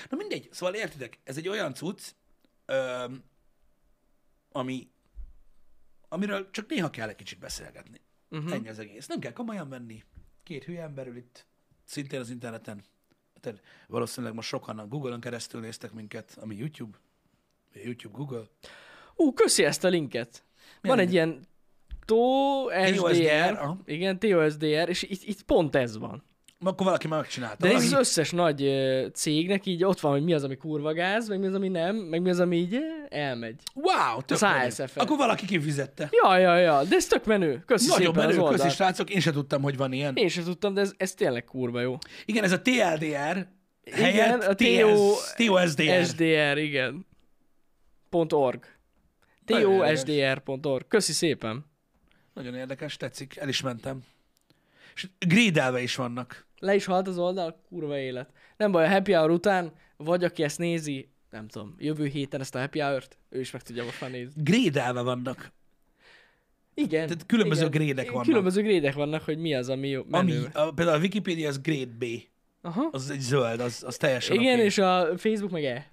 [0.09, 2.11] Na mindegy, szóval értitek, ez egy olyan cucc,
[2.66, 3.22] öm,
[4.53, 4.90] ami,
[6.09, 8.01] amiről csak néha kell egy kicsit beszélgetni.
[8.30, 8.53] Uh-huh.
[8.53, 9.07] Ennyi az egész.
[9.07, 10.05] Nem kell komolyan venni.
[10.42, 11.46] Két hülye ember ül itt,
[11.84, 12.84] szintén az interneten.
[13.40, 16.98] Tehát valószínűleg most sokan a Google-on keresztül néztek minket, ami YouTube.
[17.72, 18.44] YouTube, Google.
[19.14, 20.44] ú, köszi ezt a linket.
[20.57, 21.46] Van Milyen egy ilyen
[22.11, 23.78] TOSDR, TOSDR, aha.
[23.84, 26.24] igen, TOSDR, és itt, itt pont ez van.
[26.64, 27.66] Akkor valaki már megcsinálta.
[27.66, 28.70] De ez az összes nagy
[29.12, 31.96] cégnek így ott van, hogy mi az, ami kurva gáz, meg mi az, ami nem,
[31.96, 33.62] meg mi az, ami így elmegy.
[33.74, 34.82] Wow, tök Az.
[34.94, 36.08] Akkor valaki kifizette.
[36.22, 37.62] Ja, ja, ja, de ez tök menő.
[37.66, 40.16] Köszi Nagyon szépen menő, köszi srácok, én sem tudtam, hogy van ilyen.
[40.16, 41.98] Én sem tudtam, de ez, ez tényleg kurva jó.
[42.24, 43.46] Igen, ez a TLDR
[43.84, 44.54] Igen, a
[45.36, 46.04] TOSDR.
[46.04, 47.06] SDR, igen.
[48.28, 48.64] .org.
[49.44, 50.86] TOSDR.org.
[50.88, 51.70] Köszi szépen.
[52.43, 54.01] Nagyon érdekes, tetszik, el is mentem.
[54.95, 56.47] És grédelve is vannak.
[56.59, 58.30] Le is halt az oldal, kurva élet.
[58.57, 62.55] Nem baj, a happy hour után, vagy aki ezt nézi, nem tudom, jövő héten ezt
[62.55, 64.43] a happy hour-t, ő is meg tudja most már nézni.
[64.43, 65.53] Grédelve vannak.
[66.74, 67.07] Igen.
[67.07, 67.80] Tehát különböző igen.
[67.80, 68.26] grédek vannak.
[68.26, 70.03] Különböző grédek vannak, hogy mi az, ami jó.
[70.11, 70.49] Ami, Menő.
[70.53, 72.05] a, például a Wikipedia az grade B.
[72.62, 72.88] Aha.
[72.93, 74.64] Az egy zöld, az, az teljesen Igen, oké.
[74.64, 75.91] és a Facebook meg E.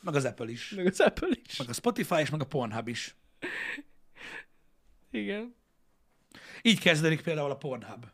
[0.00, 0.72] Meg az Apple is.
[0.76, 1.56] Meg az Apple is.
[1.56, 3.14] Meg a Spotify és meg a Pornhub is.
[5.10, 5.54] Igen.
[6.62, 8.06] Így kezdődik például a Pornhub.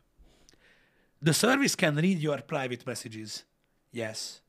[1.23, 3.45] The service can read your private messages.
[3.91, 4.41] Yes.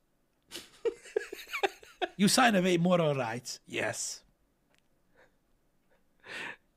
[2.16, 3.60] You sign away moral rights.
[3.66, 4.22] Yes.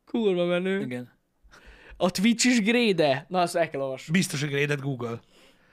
[0.05, 0.81] Kurva menő.
[0.81, 1.11] Igen.
[1.97, 3.25] A Twitch is gréde.
[3.29, 4.11] Na, azt el kell olvasni.
[4.11, 5.19] Biztos, hogy graded Google.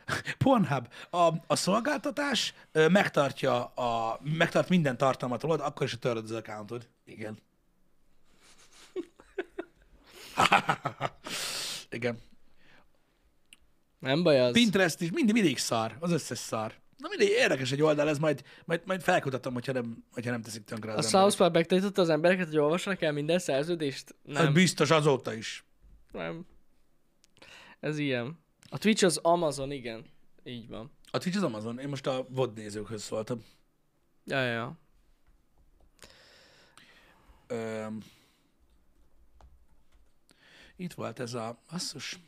[0.44, 0.88] Pornhub.
[1.10, 6.88] A, a szolgáltatás ö, megtartja a, megtart minden tartalmat rólad, akkor is, töröd az accountod.
[7.04, 7.38] Igen.
[11.90, 12.18] Igen.
[13.98, 14.52] Nem baj az.
[14.52, 15.96] Pinterest is mindig, mindig szar.
[16.00, 16.74] Az összes szar.
[16.96, 20.64] Na mindig érdekes egy oldal, ez majd, majd, majd felkutatom, hogyha nem, hogyha nem teszik
[20.64, 24.14] tönkre A az South Park megtanította az embereket, hogy olvassanak el minden szerződést?
[24.22, 24.42] Nem.
[24.42, 24.52] Nem.
[24.52, 25.64] Biztos azóta is.
[26.12, 26.46] Nem.
[27.80, 28.38] Ez ilyen.
[28.70, 30.04] A Twitch az Amazon, igen.
[30.44, 30.90] Így van.
[31.10, 31.78] A Twitch az Amazon.
[31.78, 33.44] Én most a VOD nézőkhöz szóltam.
[34.24, 34.78] Ja, ja, ja.
[37.46, 38.02] Öm,
[40.78, 41.58] itt volt ez a...
[41.70, 42.18] Basszus.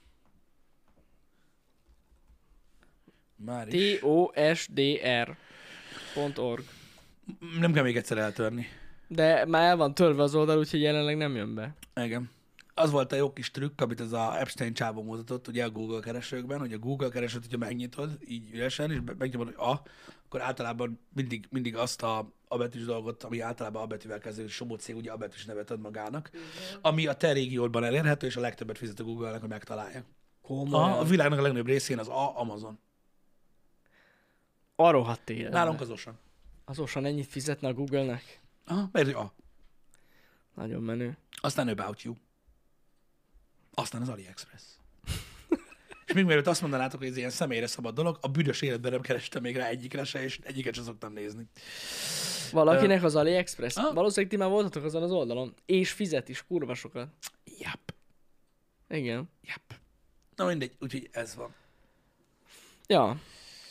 [3.36, 3.98] Már is.
[3.98, 5.34] T-O-S-D-R.org.
[7.58, 8.66] Nem kell még egyszer eltörni.
[9.08, 11.74] De már el van törve az oldal, úgyhogy jelenleg nem jön be.
[11.94, 12.30] Igen.
[12.74, 16.00] Az volt a jó kis trükk, amit ez a Epstein csávó mutatott, ugye a Google
[16.00, 19.82] keresőkben, hogy a Google keresőt, hogyha megnyitod, így üresen, és megnyomod, hogy A,
[20.24, 24.74] akkor általában mindig, mindig azt a, a betűs dolgot, ami általában A betűvel kezdődik, somó
[24.76, 26.30] cég ugye A betűs nevet ad magának,
[26.80, 30.04] ami a te régiódban elérhető, és a legtöbbet fizet a Google-nek, hogy megtalálja.
[30.70, 32.78] A, a világnak a legnagyobb részén az A, Amazon.
[34.74, 35.52] A rohadt élet.
[35.52, 36.18] Nálunk az Ocean.
[36.64, 38.40] Az Ocean ennyit fizetne a Google-nek?
[38.66, 39.32] Aha, mert A.
[40.54, 41.16] Nagyon menő.
[41.40, 42.14] Aztán About You.
[43.74, 44.62] Aztán az AliExpress.
[46.10, 49.00] És még mielőtt azt mondanátok, hogy ez ilyen személyre szabad dolog, a büdös életben nem
[49.00, 51.46] kerestem még rá egyikre se, és egyiket sem szoktam nézni.
[52.52, 53.76] Valakinek az AliExpress?
[53.76, 53.94] Ah.
[53.94, 55.54] Valószínűleg ti már voltatok azon az oldalon.
[55.66, 57.08] És fizet is kurva sokat.
[57.44, 57.94] Yep,
[58.88, 59.30] Igen.
[59.42, 59.80] yep.
[60.36, 61.54] Na mindegy, úgyhogy ez van.
[62.86, 63.20] Ja.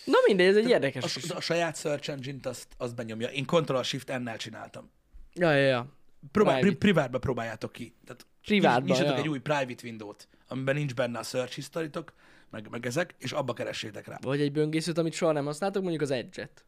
[0.05, 1.29] Na mindegy, ez egy érdekes A, kis...
[1.29, 3.27] a saját search engine-t azt, azt benyomja.
[3.27, 4.91] Én Ctrl-Shift-N-nel csináltam.
[5.33, 5.87] Ja, ja, ja.
[6.31, 7.95] Próbál, pri, privátba próbáljátok ki.
[8.05, 9.21] Tehát Privátba, nyis- nyissatok ja.
[9.21, 12.13] egy új private window-t, amiben nincs benne a search historytok,
[12.49, 14.17] meg, meg ezek, és abba keressétek rá.
[14.21, 16.65] Vagy egy böngészőt, amit soha nem használtok, mondjuk az Edge-et.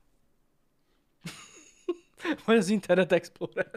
[2.46, 3.72] Vagy az Internet Explorer.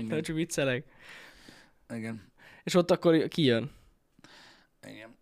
[0.00, 0.84] Nem csak viccelek.
[1.88, 2.32] Igen.
[2.64, 3.70] És ott akkor kijön.
[4.82, 5.18] Igen.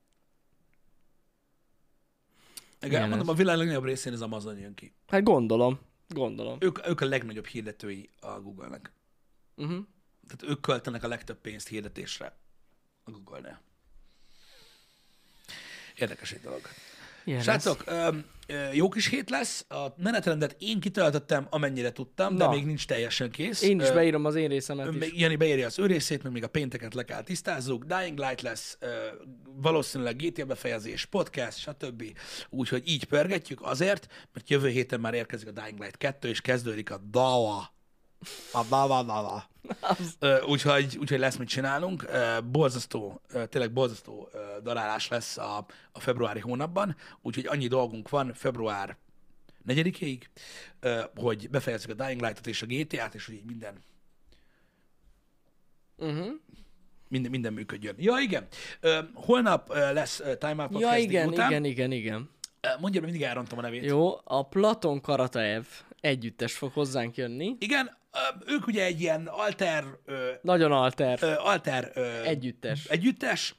[2.80, 4.92] Igen, Igen, mondom, ez- a világ legnagyobb részén az Amazon jön ki.
[5.06, 5.78] Hát gondolom.
[6.08, 6.58] Gondolom.
[6.60, 8.92] Ők, ők a legnagyobb hirdetői a Google-nek.
[9.56, 9.84] Uh-huh.
[10.26, 12.36] Tehát ők költenek a legtöbb pénzt hirdetésre
[13.04, 13.60] a Google-nél.
[15.98, 16.60] Érdekes egy dolog.
[17.24, 17.84] Ilyen Srácok,
[18.72, 19.64] jó kis hét lesz.
[19.68, 22.50] A menetrendet én kitöltöttem, amennyire tudtam, de Na.
[22.50, 23.62] még nincs teljesen kész.
[23.62, 25.12] Én is beírom az én részemet Ön is.
[25.12, 27.84] Jani beírja az ő részét, meg még a pénteket le kell tisztázzuk.
[27.84, 28.78] Dying Light lesz,
[29.44, 32.04] valószínűleg GTA befejezés, podcast, stb.
[32.48, 36.90] Úgyhogy így pörgetjük azért, mert jövő héten már érkezik a Dying Light 2, és kezdődik
[36.90, 37.76] a DAWA.
[38.52, 39.48] A DAWA, DAWA.
[40.18, 42.04] Ö, Úgyhogy, úgyhogy lesz mit csinálunk.
[42.44, 44.28] Borzasztó, tényleg borzasztó
[44.62, 48.96] darálás lesz a, a februári hónapban, úgyhogy annyi dolgunk van február
[49.66, 50.20] 4-ig,
[51.14, 53.82] hogy befejezzük a Dying Light-ot és a GTA-t, és hogy így minden
[56.00, 56.28] Uh-huh.
[57.08, 57.94] minden, minden működjön.
[57.98, 58.46] Ja, igen.
[59.14, 61.50] Holnap lesz Time Out Ja, igen, délután.
[61.50, 62.30] igen, igen, igen.
[62.80, 63.84] Mondja, mindig elrontom a nevét.
[63.84, 65.64] Jó, a Platon Karataev
[66.00, 67.56] együttes fog hozzánk jönni.
[67.58, 67.96] Igen,
[68.46, 69.84] ők ugye egy ilyen alter,
[70.42, 71.18] Nagyon alter.
[71.38, 71.92] alter
[72.24, 72.84] Együttes.
[72.84, 73.54] együttes,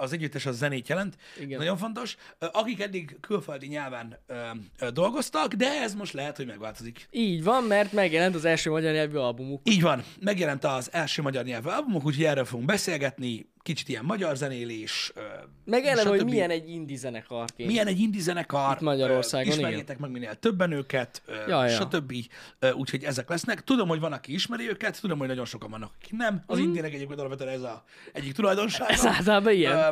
[0.00, 1.58] az együttes az zenét jelent, Igen.
[1.58, 4.34] nagyon fontos, Ö, akik eddig külföldi nyelven ö,
[4.78, 7.08] ö, dolgoztak, de ez most lehet, hogy megváltozik.
[7.10, 9.60] Így van, mert megjelent az első magyar nyelvű albumuk.
[9.64, 14.36] Így van, megjelent az első magyar nyelvű albumok, úgyhogy erről fogunk beszélgetni, kicsit ilyen magyar
[14.36, 15.20] zenélés, ö,
[15.64, 17.68] Meg eleve, hogy milyen egy indie zenekarként.
[17.68, 21.70] milyen egy indie zenekar, Itt Magyarországon, ö, ismerjétek meg minél többen őket, ö, Ja, ja.
[21.74, 22.12] stb.
[22.58, 23.64] Ö, Úgyhogy ezek lesznek.
[23.64, 26.42] Tudom, hogy van, aki ismeri őket, tudom, hogy nagyon sokan vannak, akik nem.
[26.46, 26.62] Az mm.
[26.62, 28.90] indienek egyébként alapvetően ez a egyik tulajdonsága.
[28.92, 29.76] Ez általában ilyen.
[29.78, 29.89] Öm,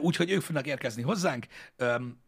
[0.00, 1.46] Úgyhogy ők fognak érkezni hozzánk.
[1.76, 2.20] Öm,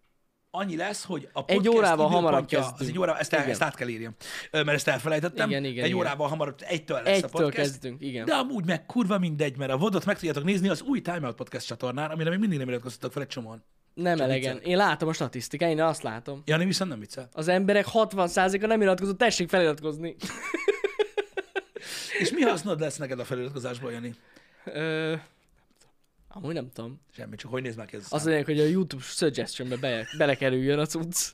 [0.50, 2.90] annyi lesz, hogy a podcast órával hamarabb időpontja- Az kezdünk.
[2.90, 3.50] egy órával, ezt, el, Igen.
[3.50, 4.14] ezt át kell írjam,
[4.50, 5.48] mert ezt elfelejtettem.
[5.48, 6.00] Igen, igen, egy igen.
[6.00, 7.56] órával hamarabb, egytől lesz a Egytől podcast.
[7.56, 8.24] kezdünk, igen.
[8.24, 11.34] De amúgy meg kurva mindegy, mert a vodot meg tudjátok nézni az új Time Out
[11.36, 13.64] Podcast csatornán, amire még mindig nem iratkoztatok fel egy csomóan.
[13.94, 14.38] Nem elegen.
[14.38, 14.66] viccelek.
[14.66, 16.42] Én látom a statisztikát, én azt látom.
[16.44, 17.28] Jani viszont nem viccel.
[17.32, 20.16] Az emberek 60%-a nem iratkozott, tessék feliratkozni.
[22.20, 24.14] És mi hasznod lesz neked a feliratkozásból, Jani?
[24.64, 25.14] Ö,
[26.36, 27.00] amúgy nem tudom.
[27.16, 28.20] Semmi, csak hogy néz már ki ez a szám.
[28.22, 31.28] mondják, hogy a YouTube suggestionbe be, belekerüljön a cucc.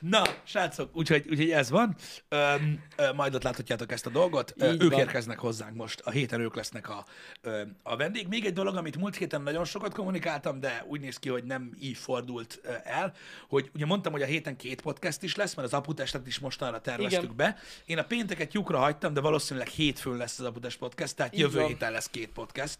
[0.00, 1.96] Na, srácok, úgyhogy, úgyhogy ez van.
[2.28, 4.54] Öm, ö, majd ott láthatjátok ezt a dolgot.
[4.56, 4.98] Ö, ők van.
[4.98, 6.00] érkeznek hozzánk most.
[6.00, 7.04] A héten ők lesznek a,
[7.40, 8.28] ö, a vendég.
[8.28, 11.76] Még egy dolog, amit múlt héten nagyon sokat kommunikáltam, de úgy néz ki, hogy nem
[11.80, 13.12] így fordult el,
[13.48, 16.80] hogy ugye mondtam, hogy a héten két podcast is lesz, mert az aputestet is mostanra
[16.80, 17.36] terveztük Igen.
[17.36, 17.56] be.
[17.84, 21.58] Én a pénteket lyukra hagytam, de valószínűleg hétfőn lesz az aputest podcast, tehát Így jövő
[21.58, 21.68] van.
[21.68, 22.78] héten lesz két podcast.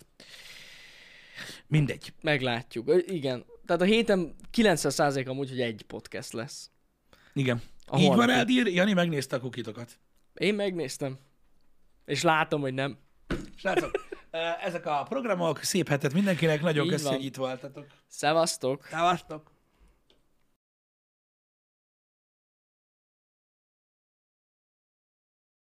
[1.66, 2.12] Mindegy.
[2.20, 2.92] Meglátjuk.
[3.06, 3.44] Igen.
[3.66, 6.70] Tehát a héten 90% amúgy, hogy egy podcast lesz.
[7.32, 7.62] Igen.
[7.86, 8.30] A Így van.
[8.30, 8.66] Eldír.
[8.66, 9.98] Jani megnézte a kukitokat.
[10.34, 11.18] Én megnéztem.
[12.04, 12.98] És látom, hogy nem.
[13.56, 13.90] Srácok,
[14.60, 17.86] ezek a programok, szép hetet mindenkinek, nagyon köszönjük, hogy itt voltatok.
[18.06, 18.86] Szevasztok!
[18.90, 19.51] Szevasztok!